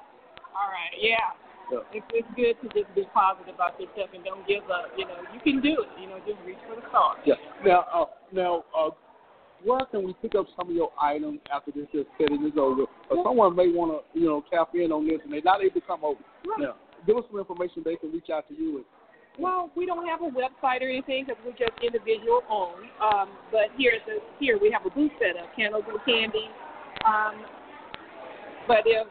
[0.53, 0.93] All right.
[1.01, 1.17] Yeah.
[1.73, 1.81] Yeah.
[1.97, 4.93] It's, it's good to just be positive about yourself and don't give up.
[4.97, 5.89] You know, you can do it.
[6.01, 7.19] You know, just reach for the stars.
[7.25, 7.41] Yeah.
[7.65, 8.91] Now, uh, now, uh,
[9.65, 12.85] where can we pick up some of your items after this is setting is over?
[13.11, 15.81] Or someone may want to, you know, tap in on this and they're not able
[15.81, 16.21] to come over.
[16.47, 16.61] Right.
[16.61, 16.75] Now,
[17.07, 18.75] give us some information they can reach out to you.
[18.75, 18.85] with.
[19.39, 22.87] Well, we don't have a website or anything because we're just individual owned.
[23.03, 26.47] Um, but here at the here we have a booth set up, candles and candy.
[27.05, 27.45] Um,
[28.69, 29.09] but if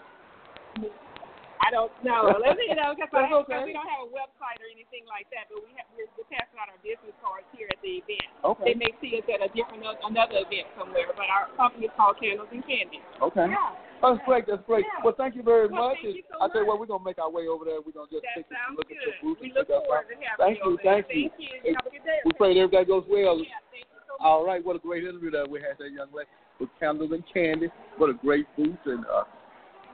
[1.64, 3.08] I don't know, let me you know because
[3.48, 3.64] okay.
[3.64, 5.48] we don't have a website or anything like that.
[5.48, 8.28] But we have we're, we're passing out our business cards here at the event.
[8.44, 8.74] Okay.
[8.74, 12.20] They may see us at a different another event somewhere, but our company is called
[12.20, 13.00] Candles and Candy.
[13.24, 13.48] okay.
[13.48, 13.80] Yeah.
[14.04, 14.44] That's great.
[14.44, 14.84] That's great.
[14.84, 15.00] Yeah.
[15.00, 16.04] Well, thank you very Well, much.
[16.04, 17.80] thank you so I tell you what, we're gonna make our way over there.
[17.80, 19.40] We're gonna just That take a look at your booth.
[19.40, 20.76] We look forward to having Thank you.
[20.76, 20.78] you.
[20.84, 21.32] Thank you.
[21.32, 21.76] Thank you.
[21.80, 22.20] Have a good day.
[22.28, 23.40] We pray that everything goes well.
[23.40, 24.28] Yeah, thank you so much.
[24.28, 26.28] All right, what a great interview that we had that young lady
[26.60, 27.72] with candles and candy.
[27.96, 29.24] What a great booth and uh,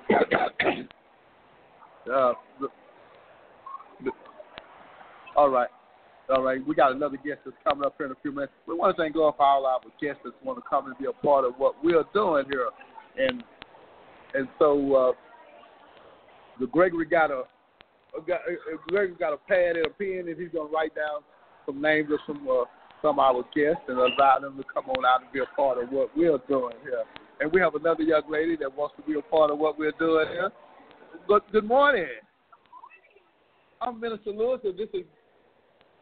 [2.11, 2.33] uh
[5.35, 5.69] all right.
[6.29, 8.53] All right, we got another guest that's coming up here in a few minutes.
[8.67, 11.05] We want to thank God for all our guests that want to come and be
[11.05, 12.69] a part of what we're doing here,
[13.17, 13.43] and
[14.35, 15.11] and so uh,
[16.59, 17.43] the Gregory got a
[18.27, 21.21] got, uh, Gregory got a pad and a pen, and he's gonna write down
[21.65, 22.65] some names of some uh,
[23.01, 25.81] some of our guests and allow them to come on out and be a part
[25.81, 27.03] of what we're doing here.
[27.39, 29.93] And we have another young lady that wants to be a part of what we're
[29.97, 30.51] doing here.
[31.29, 32.07] Good, good morning.
[33.81, 35.05] I'm Minister Lewis, and this is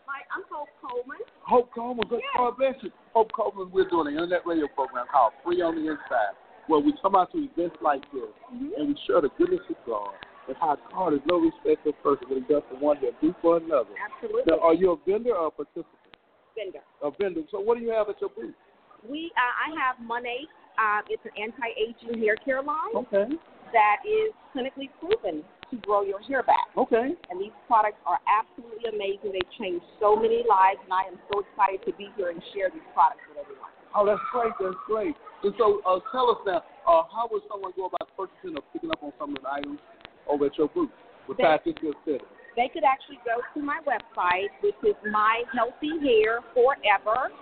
[0.07, 1.19] Hi, I'm Hope Coleman.
[1.43, 2.07] Hope Coleman.
[2.07, 2.91] Good God bless you.
[3.11, 6.93] Hope Coleman, we're doing an internet radio program called Free on the Inside, where we
[7.01, 8.79] come out to events like this Mm-hmm.
[8.79, 10.15] and we share the goodness of God
[10.47, 13.35] and how God is no respecter of person, but He does for one, He'll do
[13.41, 13.91] for another.
[13.99, 14.47] Absolutely.
[14.47, 16.15] Now, are you a vendor or a participant?
[16.55, 16.87] Vendor.
[17.03, 17.41] A vendor.
[17.51, 18.55] So, what do you have at your booth?
[19.03, 20.47] We, uh, I have Monat.
[20.79, 23.35] Uh, it's an anti-aging hair care line Okay.
[23.73, 26.67] That is clinically proven to grow your hair back.
[26.77, 27.13] Okay.
[27.29, 29.33] And these products are absolutely amazing.
[29.35, 32.69] They've changed so many lives, and I am so excited to be here and share
[32.71, 33.67] these products with everyone.
[33.91, 34.53] Oh, that's great.
[34.59, 35.15] That's great.
[35.43, 38.91] And so, uh, tell us now, uh, how would someone go about purchasing or picking
[38.91, 39.79] up on some of the items
[40.27, 40.89] over at your booth?
[41.27, 42.23] Besides this good.
[42.55, 47.35] They could actually go to my website, which is myhealthyhairforever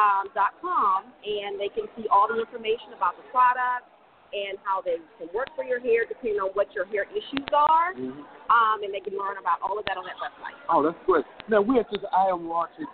[0.00, 3.84] um, dot com, and they can see all the information about the product
[4.30, 7.94] and how they can work for your hair, depending on what your hair issues are.
[7.94, 8.22] Mm-hmm.
[8.50, 10.54] Um, and they can learn about all of that on that website.
[10.70, 11.24] Oh, that's great.
[11.48, 12.86] Now we're at this I am watching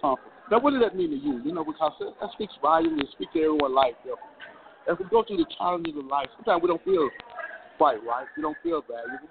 [0.00, 0.32] conference.
[0.50, 1.40] Now, what does that mean to you?
[1.44, 3.96] You know, because that, that speaks volumes and speaks to everyone's life.
[4.88, 7.10] As we go through the challenges of life, sometimes we don't feel
[7.76, 8.24] quite right.
[8.36, 9.28] We don't feel valuable.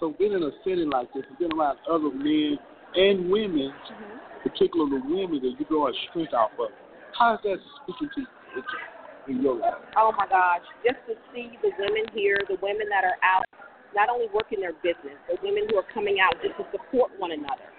[0.00, 2.58] So being in a setting like this and being around other men
[2.94, 3.70] and women,
[4.42, 6.70] particularly women that you draw a strength off of,
[7.16, 8.62] how is that speaking to you
[9.30, 9.78] in life?
[9.96, 13.46] Oh my gosh, just to see the women here, the women that are out,
[13.94, 17.32] not only working their business, the women who are coming out just to support one
[17.32, 17.70] another.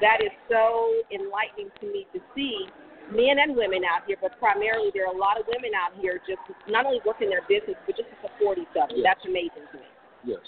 [0.00, 2.68] That is so enlightening to me to see
[3.12, 6.20] men and women out here, but primarily there are a lot of women out here
[6.24, 8.96] just not only working their business, but just to support each other.
[8.96, 9.04] Yes.
[9.04, 9.88] That's amazing to me.
[10.24, 10.44] Yes.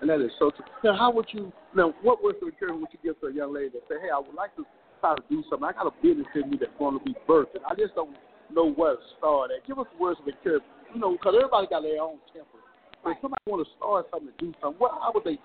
[0.00, 0.64] And that is so true.
[0.82, 3.52] Now, how would you, now, what words of encouragement would you give to a young
[3.52, 4.64] lady that say, hey, I would like to
[5.00, 5.68] try to do something.
[5.68, 7.56] I got a business in me that's going to be birthed.
[7.56, 8.16] and I just don't
[8.54, 9.66] know where to start at.
[9.66, 10.72] Give us words of encouragement.
[10.94, 12.58] You know, because everybody got their own temper.
[13.06, 15.38] If somebody want to start something, to do something, what, how would they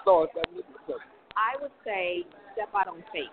[0.00, 0.46] start that?
[1.36, 3.32] I would say step out on faith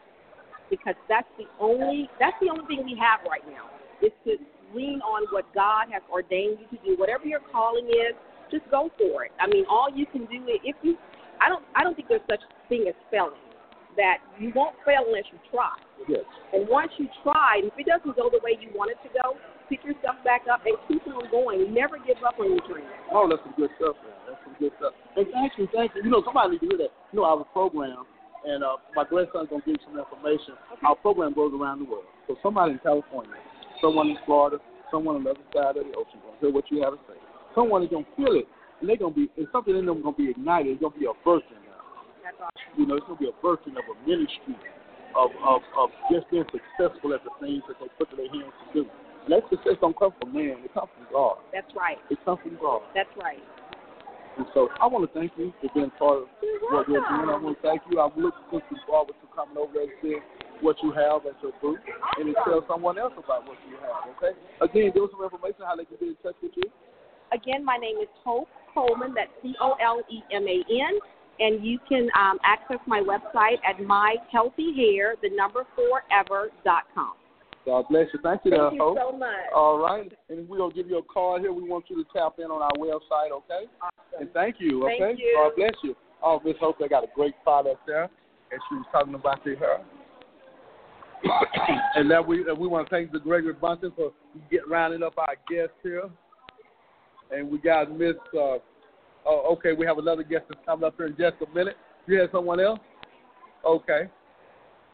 [0.70, 3.70] because that's the only that's the only thing we have right now
[4.02, 4.38] is to
[4.76, 7.00] lean on what God has ordained you to do.
[7.00, 8.15] Whatever your calling is,
[8.52, 9.32] just go for it.
[9.39, 10.98] I mean, all you can do is if you
[11.42, 13.39] I don't I don't think there's such thing as failing.
[13.97, 15.73] That you won't fail unless you try.
[16.08, 16.23] Yes.
[16.54, 19.36] And once you try, if it doesn't go the way you want it to go,
[19.67, 21.73] pick yourself back up and keep on going.
[21.73, 22.88] Never give up on your dream.
[23.12, 24.17] Oh, that's some good stuff, man.
[24.25, 24.93] That's some good stuff.
[25.17, 26.06] And thank you, thank you.
[26.06, 26.93] You know, somebody need to hear that.
[27.12, 28.08] You know, I have a program,
[28.45, 30.58] and uh, my grandson's going to give you some information.
[30.82, 32.10] Our program goes around the world.
[32.25, 33.38] So somebody in California,
[33.82, 34.58] someone in Florida,
[34.89, 37.02] someone on the other side of the ocean going to hear what you have to
[37.06, 37.17] say.
[37.54, 38.49] Someone is going to feel it,
[38.82, 40.73] and they're going to be, and something in them going to be ignited.
[40.73, 41.62] It's going to be a birthing.
[41.62, 41.68] That's
[42.38, 42.78] awesome.
[42.78, 44.58] You know, it's going to be a birthing of a ministry
[45.18, 48.65] of, of, of just being successful at the things that they put their hands to
[48.74, 48.84] do.
[49.26, 50.62] And that success don't come from man.
[50.62, 51.42] It comes from God.
[51.54, 51.98] That's right.
[52.10, 52.82] It comes from God.
[52.94, 53.42] That's right.
[54.38, 56.28] And so I want to thank you for being part of
[56.72, 57.28] what we're doing.
[57.28, 58.00] I want to thank you.
[58.00, 60.24] I'm looking forward to coming over and seeing
[60.62, 61.80] what you have at your booth
[62.18, 64.36] and to tell someone else about what you have, okay?
[64.62, 66.68] Again, give us some information how they can get in touch with you.
[67.32, 69.13] Again, my name is Hope Coleman.
[69.15, 71.00] That's C O L E M A N.
[71.39, 77.13] And you can um, access my website at myhealthyhair, the number forever dot com.
[77.65, 78.19] God bless you.
[78.23, 78.97] Thank you, Thank you Hope.
[78.97, 79.30] so much.
[79.54, 80.12] All right.
[80.30, 81.54] And we're going to give you a card here.
[81.54, 83.69] We want you to tap in on our website, okay?
[83.82, 84.21] Awesome.
[84.21, 84.97] And thank you, okay?
[84.99, 85.34] Thank you.
[85.38, 85.95] God bless you.
[86.23, 88.04] Oh, Miss Hope, they got a great product there.
[88.04, 89.80] And she was talking about the hair.
[91.95, 94.13] and that we we want to thank the Gregory Bunton for
[94.49, 96.10] get rounding up our guests here.
[97.32, 98.15] And we got Miss.
[98.34, 98.58] Uh,
[99.30, 101.78] oh, okay, we have another guest that's coming up here in just a minute.
[102.08, 102.80] You have someone else?
[103.65, 104.10] Okay.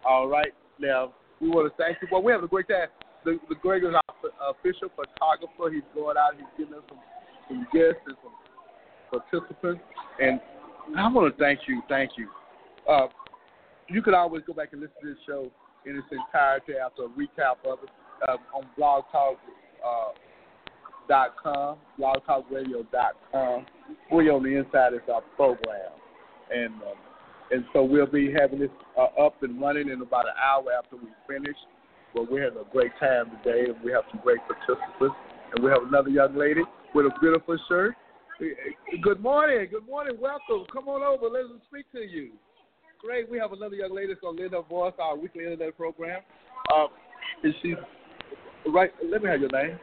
[0.05, 0.53] All right.
[0.79, 2.07] Now we want to thank you.
[2.11, 2.87] Well, we have a great time.
[3.23, 5.73] The, the Gregory is our official photographer.
[5.73, 6.35] He's going out.
[6.35, 6.99] He's giving us some,
[7.47, 8.35] some guests and some
[9.09, 9.81] participants.
[10.19, 10.39] And
[10.97, 11.81] I want to thank you.
[11.87, 12.27] Thank you.
[12.87, 13.07] Uh,
[13.87, 15.49] you can always go back and listen to this show
[15.85, 17.89] in its entirety after a recap of it
[18.29, 19.37] um, on Blog Talk.
[19.85, 20.11] Uh,
[21.07, 23.65] dot com, blogtalkradio.com.
[24.11, 25.91] We're on the inside is our program,
[26.51, 26.97] and um,
[27.51, 30.97] and so we'll be having this uh, up and running in about an hour after
[30.97, 31.55] we finish.
[32.13, 35.15] But we're having a great time today, and we have some great participants,
[35.53, 36.61] and we have another young lady
[36.93, 37.95] with a beautiful shirt.
[39.01, 40.65] Good morning, good morning, welcome.
[40.71, 42.31] Come on over, let's speak to you.
[43.01, 46.21] Great, we have another young lady that's to lend her voice our weekly internet program.
[46.73, 46.87] Uh,
[47.43, 47.75] and she's
[48.73, 48.91] right.
[49.03, 49.77] Let me have your name.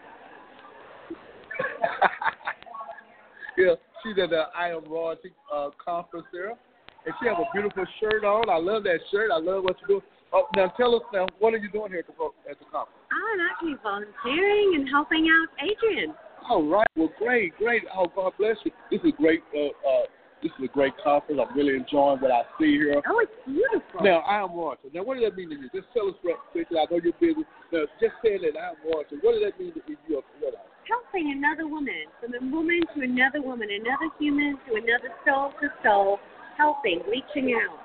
[3.56, 7.84] Yeah, she's at the I Am Royalty uh, conference there, and she have a beautiful
[8.00, 8.48] shirt on.
[8.50, 9.30] I love that shirt.
[9.30, 10.02] I love what you do.
[10.32, 12.12] Oh, now tell us now, what are you doing here at the,
[12.50, 12.96] at the conference?
[13.12, 16.14] I'm actually volunteering and helping out Adrian.
[16.48, 16.88] All right.
[16.96, 17.82] Well, great, great.
[17.94, 18.72] Oh, God bless you.
[18.90, 19.42] This is great.
[19.54, 20.06] Uh, uh,
[20.42, 21.38] This is a great conference.
[21.38, 23.00] I'm really enjoying what I see here.
[23.06, 24.02] Oh, it's beautiful.
[24.02, 24.90] Now, I am Marshall.
[24.92, 25.68] Now, what does that mean to you?
[25.70, 26.78] Just tell us real quickly.
[26.80, 27.46] I know you're busy.
[27.70, 30.22] Now, just saying that I am Marshall, what does that mean to you?
[30.40, 30.71] What else?
[30.88, 35.68] Helping another woman, from a woman to another woman, another human to another soul to
[35.84, 36.18] soul,
[36.58, 37.78] helping, reaching out.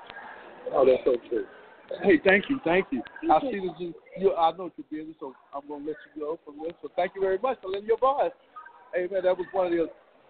[0.72, 1.46] Oh, that's so true.
[2.02, 3.02] Hey, thank you, thank you.
[3.20, 3.52] Thank I you.
[3.52, 4.34] see that you, you.
[4.34, 6.72] I know you're busy, so I'm gonna let you go from this.
[6.82, 8.32] So thank you very much for letting your voice.
[8.92, 9.86] Hey, man, that was one of the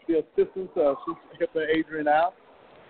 [0.07, 0.73] the assistants.
[0.77, 2.35] Uh, she's helping Adrian out,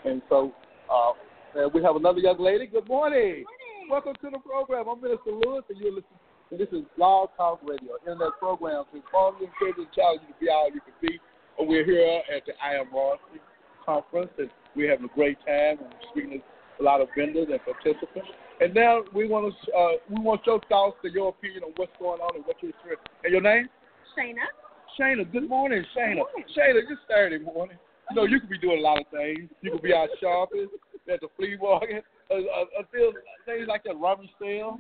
[0.05, 0.53] and so
[0.93, 1.13] uh,
[1.55, 2.67] and we have another young lady.
[2.67, 3.45] Good morning.
[3.47, 3.91] Good morning.
[3.91, 4.87] Welcome to the program.
[4.89, 6.21] I'm Minister Lewis, and you're listening.
[6.51, 10.33] And this is Blog Talk Radio, internet program to inform you, encourage, and challenge you
[10.33, 11.21] to be all you can be.
[11.59, 13.37] And we're here at the I Am Royalty
[13.85, 15.77] conference, and we're having a great time.
[15.77, 18.33] and we're speaking to a lot of vendors and participants.
[18.61, 21.93] And now we want to uh, we want your thoughts and your opinion on what's
[22.01, 23.13] going on and what you're experiencing.
[23.25, 23.69] And your name?
[24.17, 24.49] Shayna.
[24.99, 25.31] Shayna.
[25.31, 26.25] Good morning, Shayna.
[26.25, 26.49] morning.
[26.57, 27.77] Shayna, it's Saturday morning.
[28.09, 29.51] You know, you could be doing a lot of things.
[29.61, 30.67] You could be out shopping
[31.13, 33.13] at the flea market, uh, uh, uh,
[33.45, 34.79] things like that rummage sale.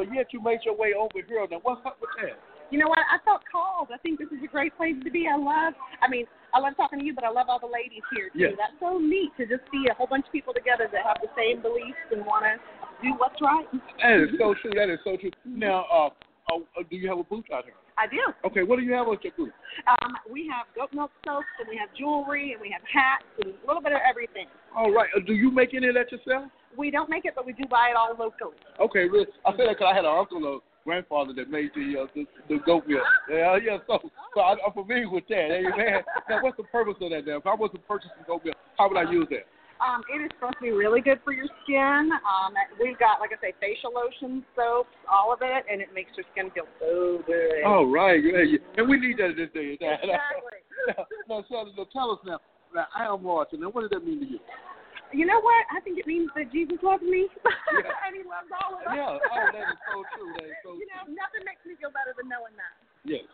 [0.00, 1.44] But yet you made your way over here.
[1.50, 2.40] Now, what's up with that?
[2.72, 3.04] You know what?
[3.04, 3.88] I felt called.
[3.92, 5.28] I think this is a great place to be.
[5.28, 5.74] I love.
[6.00, 8.38] I mean, I love talking to you, but I love all the ladies here too.
[8.38, 8.52] Yes.
[8.56, 11.28] That's so neat to just see a whole bunch of people together that have the
[11.36, 12.56] same beliefs and want to
[13.04, 13.68] do what's right.
[14.00, 14.72] That is so true.
[14.72, 15.36] That is so true.
[15.44, 16.08] Now, uh,
[16.48, 17.76] uh, uh, do you have a booth out here?
[18.00, 18.48] I do.
[18.48, 19.52] Okay, what do you have at your booth?
[19.86, 23.52] Um, we have goat milk soaps and we have jewelry and we have hats and
[23.52, 24.46] a little bit of everything.
[24.74, 25.10] All right.
[25.14, 26.48] Uh, do you make any of that yourself?
[26.78, 28.56] We don't make it, but we do buy it all locally.
[28.80, 29.26] Okay, really.
[29.44, 32.24] I say that because I had an uncle or grandfather that made the uh, the,
[32.48, 33.04] the goat milk.
[33.28, 33.76] Yeah, yeah.
[33.86, 34.00] So,
[34.34, 35.52] so I, I'm familiar with that.
[35.52, 36.00] Amen.
[36.30, 37.26] now, what's the purpose of that?
[37.26, 39.44] Now, if I wasn't purchasing goat milk, how would I use that?
[39.80, 42.12] Um, it is supposed to be really good for your skin.
[42.12, 46.12] Um, we've got, like I say, facial lotions, soaps, all of it, and it makes
[46.20, 47.64] your skin feel so good.
[47.64, 48.20] All right.
[48.20, 49.80] And we need that this day.
[49.80, 50.60] Exactly.
[51.28, 52.40] now, so, so tell us now.
[52.76, 53.60] Now, I am watching.
[53.64, 54.40] Now, what does that mean to you?
[55.10, 55.66] You know what?
[55.74, 57.26] I think it means that Jesus loves me,
[57.74, 58.06] Yeah.
[58.06, 58.94] and He loves all of us.
[58.94, 59.18] Yeah.
[59.18, 60.30] Oh, that is so true.
[60.38, 62.78] That is so you know, nothing makes me feel better than knowing that.
[63.02, 63.26] Yes.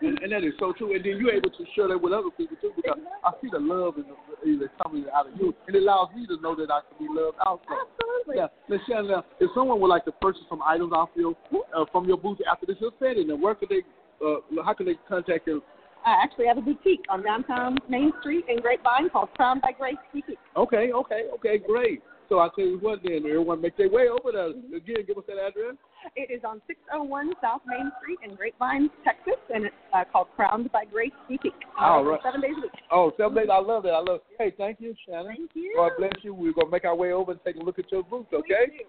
[0.00, 0.94] And, and that is so true.
[0.94, 3.60] And then you're able to share that with other people too, because I see the
[3.60, 6.70] love in the, that's coming out of you, and it allows me to know that
[6.70, 7.62] I can be loved also.
[7.70, 8.36] Absolutely.
[8.36, 8.78] Yeah.
[8.88, 11.36] Shannon, now, if someone would like to purchase some items off you
[11.76, 13.82] uh, from your booth after this is said, then where could they?
[14.24, 15.62] Uh, how can they contact you?
[16.04, 19.94] I actually have a boutique on downtown Main Street in Grapevine called Crown by Grace
[20.12, 20.38] Boutique.
[20.56, 22.02] Okay, okay, okay, great.
[22.28, 24.48] So I tell you what, then everyone make their way over there.
[24.76, 25.76] Again, give us that address.
[26.16, 30.70] It is on 601 South Main Street in Grapevine, Texas, and it's uh, called Crowned
[30.72, 31.52] by Grace Boutique.
[31.80, 32.20] Uh, All right.
[32.22, 32.72] Seven days a week.
[32.90, 33.48] Oh, seven days.
[33.50, 33.90] I love that.
[33.90, 34.20] I love.
[34.20, 34.36] it.
[34.38, 35.26] Hey, thank you, Shannon.
[35.28, 35.74] Thank you.
[35.76, 36.34] God bless you.
[36.34, 38.84] We're gonna make our way over and take a look at your booth, okay?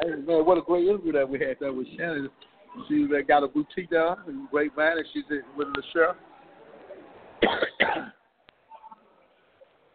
[0.00, 2.28] Hey, man, what a great interview that we had there with Shannon.
[2.88, 6.16] She's uh, got a boutique there in Grapevine, and she's in, with the sheriff.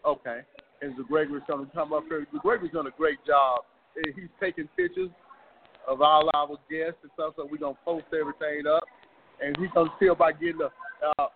[0.05, 0.39] okay.
[0.81, 2.25] And the Gregory's going to come up here.
[2.33, 3.61] The Gregory's done a great job.
[4.15, 5.09] He's taking pictures
[5.87, 8.83] of all our guests and stuff, so we're to post everything up.
[9.43, 10.69] And he's to see about getting the,
[11.19, 11.27] uh, uh,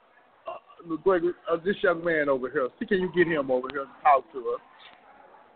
[1.52, 2.70] uh, this young man over here.
[2.80, 4.62] See, can you get him over here and talk to us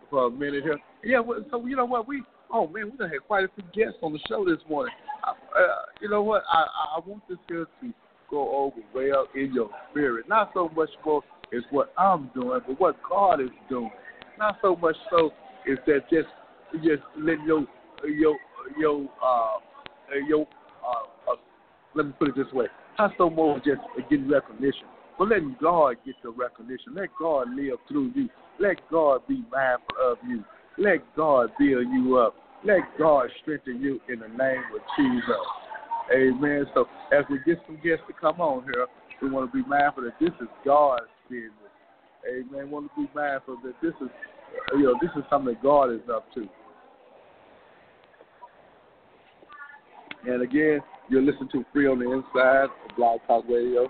[0.10, 0.80] for a minute here?
[1.04, 1.22] Yeah,
[1.52, 2.08] so you know what?
[2.08, 4.94] We, oh man, we done had quite a few guests on the show this morning.
[5.24, 5.34] Uh,
[6.02, 6.44] you know what?
[6.52, 7.94] I, I I want this here to
[8.30, 10.28] go over well in your spirit.
[10.28, 11.22] Not so much for
[11.52, 13.92] is what I'm doing, but what God is doing.
[14.38, 15.32] Not so much so
[15.68, 16.28] is that just
[16.84, 17.66] just let your
[18.08, 18.38] your
[18.78, 19.58] your uh
[20.28, 20.48] your
[20.86, 21.36] uh, uh
[21.96, 22.68] let me put it this way.
[22.98, 24.86] Not so much just getting recognition,
[25.18, 26.96] but letting God get the recognition.
[26.96, 28.30] Let God live through you.
[28.60, 30.44] Let God be mindful of you.
[30.78, 32.36] Let God build you up.
[32.64, 35.24] Let God strengthen you in the name of Jesus.
[36.14, 36.66] Amen.
[36.74, 38.88] So as we get some guests to come on here,
[39.22, 41.52] we want to be mindful that this is God's business.
[42.28, 42.66] Amen.
[42.66, 44.10] We want to be mindful that this is,
[44.74, 46.48] you know, this is something that God is up to.
[50.26, 50.80] And again,
[51.10, 53.90] you're listening to Free on the Inside Blog Talk Radio.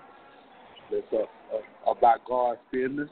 [0.92, 3.10] It's uh, about God's business.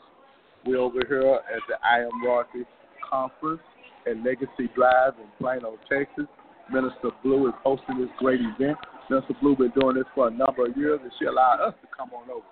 [0.66, 2.66] We're over here at the I Am Royalty
[3.10, 3.62] Conference
[4.06, 6.26] at Legacy Drive in Plano, Texas.
[6.72, 8.78] Minister Blue is hosting this great event.
[9.10, 11.88] Minister Blue been doing this for a number of years, and she allowed us to
[11.98, 12.46] come on over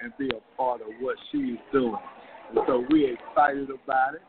[0.00, 1.96] and be a part of what she's doing.
[2.50, 4.22] And so we're excited about it,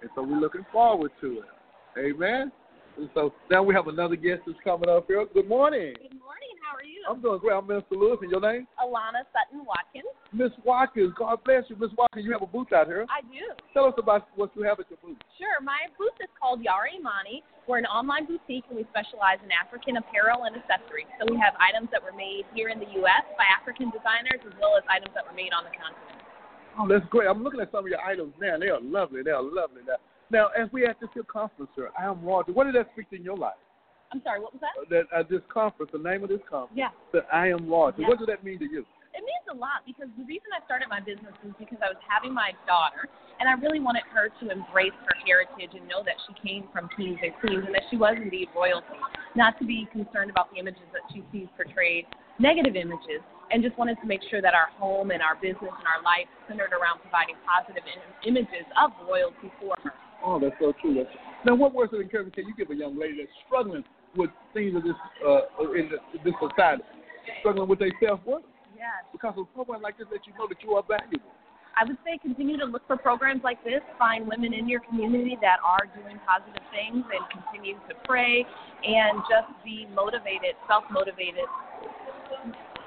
[0.00, 1.98] and so we're looking forward to it.
[1.98, 2.52] Amen.
[2.96, 5.26] And so now we have another guest that's coming up here.
[5.34, 5.94] Good morning.
[5.98, 6.54] Good morning.
[6.62, 7.02] How are you?
[7.10, 7.54] I'm doing great.
[7.54, 8.66] I'm Minister Lewis, and your name?
[8.78, 10.08] Alana Sutton Watkins.
[10.30, 11.12] Miss Watkins.
[11.18, 12.24] God bless you, Miss Watkins.
[12.24, 13.04] You have a booth out here.
[13.10, 13.42] I do.
[13.74, 15.18] Tell us about what you have at your booth.
[15.38, 15.58] Sure.
[15.58, 17.42] My booth is called Yara Imani.
[17.66, 21.10] We're an online boutique and we specialize in African apparel and accessories.
[21.18, 23.26] So we have items that were made here in the U.S.
[23.34, 26.22] by African designers as well as items that were made on the continent.
[26.78, 27.26] Oh, that's great.
[27.26, 28.58] I'm looking at some of your items now.
[28.58, 29.22] They are lovely.
[29.22, 29.82] They are lovely.
[29.86, 29.98] Now,
[30.30, 32.52] now as we at this here conference, sir, I am royalty.
[32.52, 33.54] What did that speak to in your life?
[34.12, 34.78] I'm sorry, what was that?
[34.78, 36.78] Uh, that uh, this conference, the name of this conference.
[36.78, 36.90] Yeah.
[37.12, 38.02] That I am royalty.
[38.02, 38.08] Yeah.
[38.08, 38.86] What does that mean to you?
[39.14, 42.02] It means a lot because the reason I started my business is because I was
[42.02, 43.06] having my daughter,
[43.38, 46.90] and I really wanted her to embrace her heritage and know that she came from
[46.98, 48.98] kings and queens and that she was indeed royalty,
[49.38, 52.10] not to be concerned about the images that she sees portrayed,
[52.42, 53.22] negative images,
[53.54, 56.26] and just wanted to make sure that our home and our business and our life
[56.50, 59.94] centered around providing positive im- images of royalty for her.
[60.24, 60.94] Oh, that's so true.
[60.94, 61.08] That's,
[61.44, 63.84] now, what words of encouragement can you give a young lady that's struggling
[64.16, 65.44] with things of this uh,
[65.76, 66.82] in the, this society,
[67.40, 68.42] struggling with their self worth?
[68.76, 69.04] Yes.
[69.12, 71.28] Because of a program like this, that you know that you are valuable.
[71.76, 73.82] I would say continue to look for programs like this.
[73.98, 78.46] Find women in your community that are doing positive things and continue to pray
[78.86, 81.50] and just be motivated, self motivated.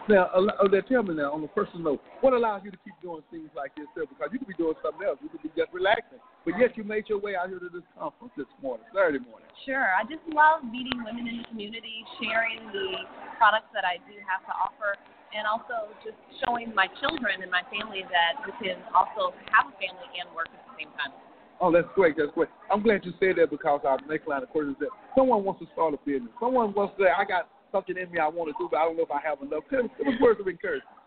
[0.07, 2.95] Now, uh, now, tell me now, on a personal note, what allows you to keep
[3.03, 3.91] doing things like this?
[3.91, 4.07] Sir?
[4.07, 5.19] Because you could be doing something else.
[5.19, 6.23] You could be just relaxing.
[6.47, 9.51] But yet you made your way out here to this conference this morning, Saturday morning.
[9.67, 9.91] Sure.
[9.91, 13.03] I just love meeting women in the community, sharing the
[13.35, 14.95] products that I do have to offer,
[15.35, 19.75] and also just showing my children and my family that we can also have a
[19.75, 21.11] family and work at the same time.
[21.59, 22.15] Oh, that's great.
[22.15, 22.47] That's great.
[22.71, 25.59] I'm glad you said that because our next line of questions is that someone wants
[25.59, 26.31] to start a business.
[26.39, 28.85] Someone wants to say, I got something in me I want to do, but I
[28.85, 29.63] don't know if I have enough.
[29.71, 30.97] It was words of encouragement.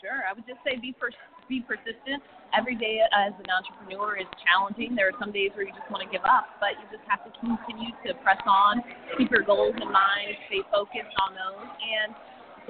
[0.00, 0.22] Sure.
[0.22, 1.18] I would just say be pers-
[1.50, 2.22] be persistent.
[2.54, 4.94] Every day uh, as an entrepreneur is challenging.
[4.94, 7.26] There are some days where you just want to give up, but you just have
[7.26, 8.84] to continue to press on,
[9.18, 12.14] keep your goals in mind, stay focused on those, and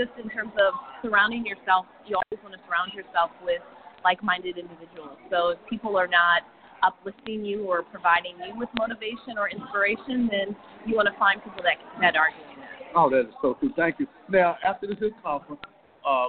[0.00, 0.72] just in terms of
[1.02, 3.60] surrounding yourself, you always want to surround yourself with
[4.06, 5.18] like-minded individuals.
[5.28, 6.46] So if people are not
[6.86, 11.62] uplifting you or providing you with motivation or inspiration, then you want to find people
[11.66, 12.57] that that are doing.
[12.94, 13.72] Oh, that is so true.
[13.76, 14.06] Thank you.
[14.28, 15.60] Now, after this is conference,
[16.06, 16.28] uh,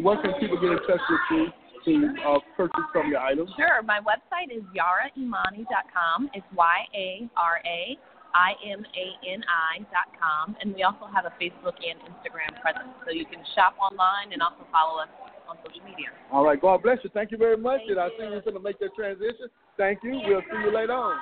[0.00, 1.46] what can people get in touch with you
[1.84, 3.50] to uh, purchase some of your items?
[3.56, 3.82] Sure.
[3.82, 6.30] My website is yaraimani.com.
[6.34, 7.98] It's Y A R A
[8.34, 12.60] I M A N I dot com, and we also have a Facebook and Instagram
[12.60, 15.08] presence, so you can shop online and also follow us
[15.48, 16.10] on social media.
[16.30, 16.60] All right.
[16.60, 17.10] God bless you.
[17.14, 17.80] Thank you very much.
[17.86, 19.48] Thank and I see you're going to make that transition.
[19.76, 20.20] Thank you.
[20.26, 21.18] We'll see you later on.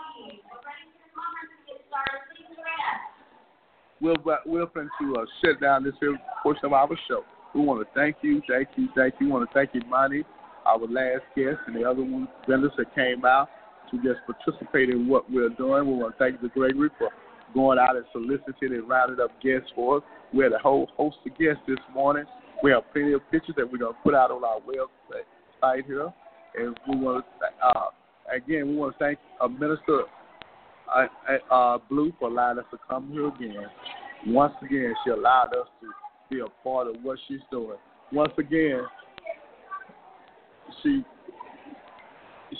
[4.04, 7.24] We'll we'll to uh, shut down this here portion of our show.
[7.54, 9.28] We want to thank you, thank you, thank you.
[9.28, 10.24] We want to thank you, Monty,
[10.66, 13.48] our last guest, and the other one vendors that came out
[13.90, 15.86] to just participate in what we're doing.
[15.86, 17.08] We want to thank the Gregory for
[17.54, 20.02] going out and soliciting and rounding up guests for us.
[20.34, 22.24] We had a whole host of guests this morning.
[22.62, 26.12] We have plenty of pictures that we're going to put out on our website here.
[26.56, 27.86] And we want to, uh,
[28.36, 30.02] again, we want to thank uh, Minister
[30.94, 31.06] uh,
[31.50, 33.66] uh, Blue for allowing us to come here again.
[34.26, 35.90] Once again, she allowed us to
[36.30, 37.76] be a part of what she's doing.
[38.12, 38.80] Once again,
[40.82, 41.04] she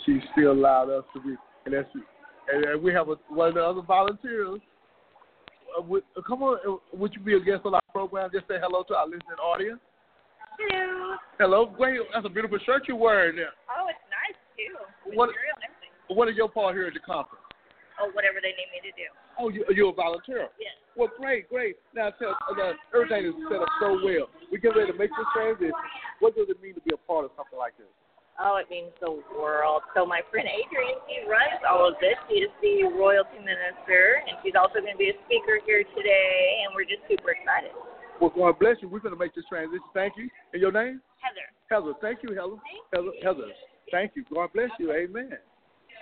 [0.05, 1.35] she still allowed us to be,
[1.65, 1.89] and that's
[2.53, 4.61] and, and we have a, one of the other volunteers.
[5.77, 8.31] Uh, would, uh, come on, uh, would you be a guest on our program?
[8.33, 9.81] Just say hello to our listening audience.
[10.59, 11.17] Hello.
[11.39, 12.01] Hello, great.
[12.12, 13.51] That's a beautiful shirt you're wearing there.
[13.71, 15.17] Oh, it's nice too.
[15.17, 15.75] What- Material and.
[16.09, 17.44] What is your part here at the conference?
[18.03, 19.07] Oh, whatever they need me to do.
[19.39, 20.51] Oh, you, you're a volunteer.
[20.59, 20.75] Yes.
[20.99, 21.77] Well, great, great.
[21.95, 24.31] Now, tell, uh, everything is set up so well.
[24.51, 25.75] We get ready to make this transition.
[26.19, 27.91] What does it mean to be a part of something like this?
[28.43, 29.87] Oh, it means the world.
[29.95, 32.19] So my friend Adrienne, she runs all of this.
[32.27, 36.67] She is the royalty minister, and she's also going to be a speaker here today,
[36.67, 37.71] and we're just super excited.
[38.19, 38.91] Well, God bless you.
[38.91, 39.87] We're going to make this transition.
[39.95, 40.27] Thank you.
[40.51, 40.99] And your name?
[41.23, 41.47] Heather.
[41.71, 41.95] Heather.
[42.03, 42.59] Thank you, Heather.
[42.91, 43.15] Heather.
[43.23, 43.51] Heather.
[43.91, 44.27] Thank you.
[44.33, 44.91] God bless you.
[44.91, 45.39] Amen.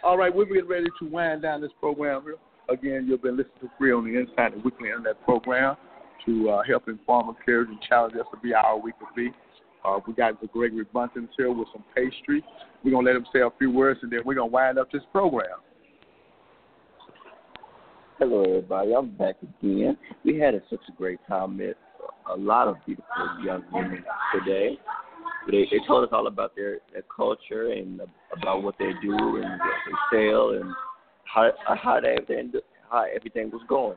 [0.04, 2.24] All right, we're getting ready to wind down this program.
[2.68, 5.76] Again, you've been listening to Free on the Inside, the weekly internet program
[6.26, 9.30] to uh, help inform, encourage, and challenge us to be our week to be.
[9.84, 12.44] Uh, we got the Gregory Buntons here with some pastry.
[12.82, 14.76] We're going to let him say a few words, and then we're going to wind
[14.76, 15.60] up this program.
[18.18, 18.94] Hello, everybody.
[18.94, 19.96] I'm back again.
[20.24, 21.58] We had a, such a great time.
[21.58, 21.76] Met
[22.32, 23.06] a lot of beautiful
[23.44, 24.78] young women today.
[25.50, 28.00] They, they told us all about their, their culture and
[28.32, 29.78] about what they do and what
[30.10, 30.72] they sell and
[31.24, 32.52] how how everything
[32.90, 33.96] how everything was going.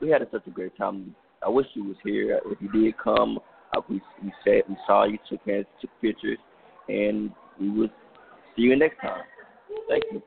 [0.00, 1.14] We had such a great time.
[1.44, 2.40] I wish you was here.
[2.46, 3.38] If you did come,
[3.88, 6.38] we we said we saw you, took hands, took pictures,
[6.88, 7.30] and
[7.60, 7.88] we will
[8.56, 9.22] see you next time.
[9.88, 10.22] Thank you.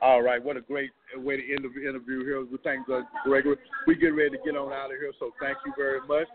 [0.00, 2.44] All right, what a great way to end the interview here.
[2.44, 2.86] We thank
[3.24, 3.56] Gregory.
[3.86, 6.26] We get ready to get on out of here, so thank you very much.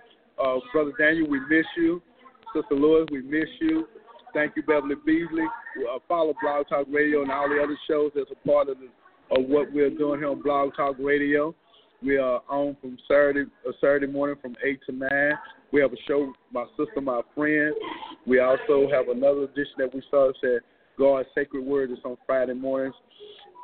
[0.44, 2.02] Uh, Brother Daniel, we miss you.
[2.54, 3.88] Sister Lewis, we miss you.
[4.34, 5.46] Thank you, Beverly Beasley.
[5.92, 8.86] Uh, follow Blog Talk Radio and all the other shows that's a part of, the,
[9.36, 11.56] of what we're doing here on Blog Talk Radio.
[12.02, 15.34] We are on from Saturday uh, Saturday morning from eight to nine.
[15.72, 17.74] We have a show, my sister, my friend.
[18.26, 20.60] We also have another edition that we started said
[20.98, 22.96] God's Sacred Word is on Friday mornings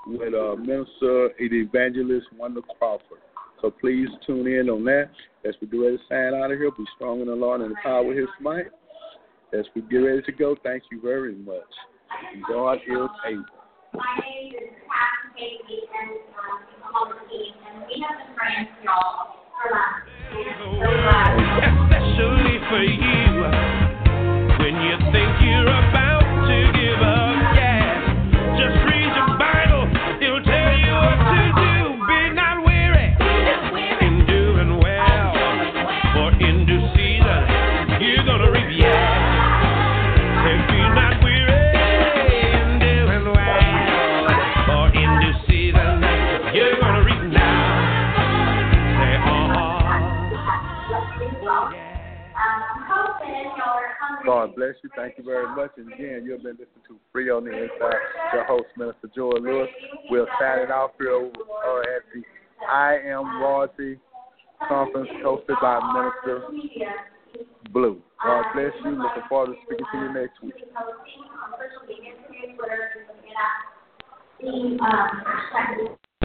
[0.08, 3.20] with uh, Minister and Evangelist Wanda Crawford.
[3.62, 5.10] So please tune in on that.
[5.46, 7.72] As we get ready to sign out of here, be strong in the Lord and
[7.72, 8.68] the power of His might.
[9.54, 11.62] As we get ready to go, thank you very much.
[12.48, 12.82] God is
[13.26, 13.46] able.
[13.94, 18.68] My name is Captain Katie, and um, I'm on team, and we have been praying
[18.76, 19.72] for y'all for
[21.06, 21.40] last.
[21.90, 23.24] Especially for you,
[24.60, 26.05] when you think you're about
[54.26, 54.90] God bless you.
[54.96, 55.72] Thank you very much.
[55.78, 57.96] And again, you've been listening to Free on the Inside.
[58.34, 59.70] Your host, Minister Joy Lewis.
[60.10, 62.24] We'll sign it off here uh, at the
[62.68, 64.00] I Am Royalty
[64.68, 66.48] Conference hosted by Minister
[67.72, 68.02] Blue.
[68.24, 68.92] God bless you.
[68.92, 70.56] Looking forward to speaking to you next week.
[74.82, 75.98] Um,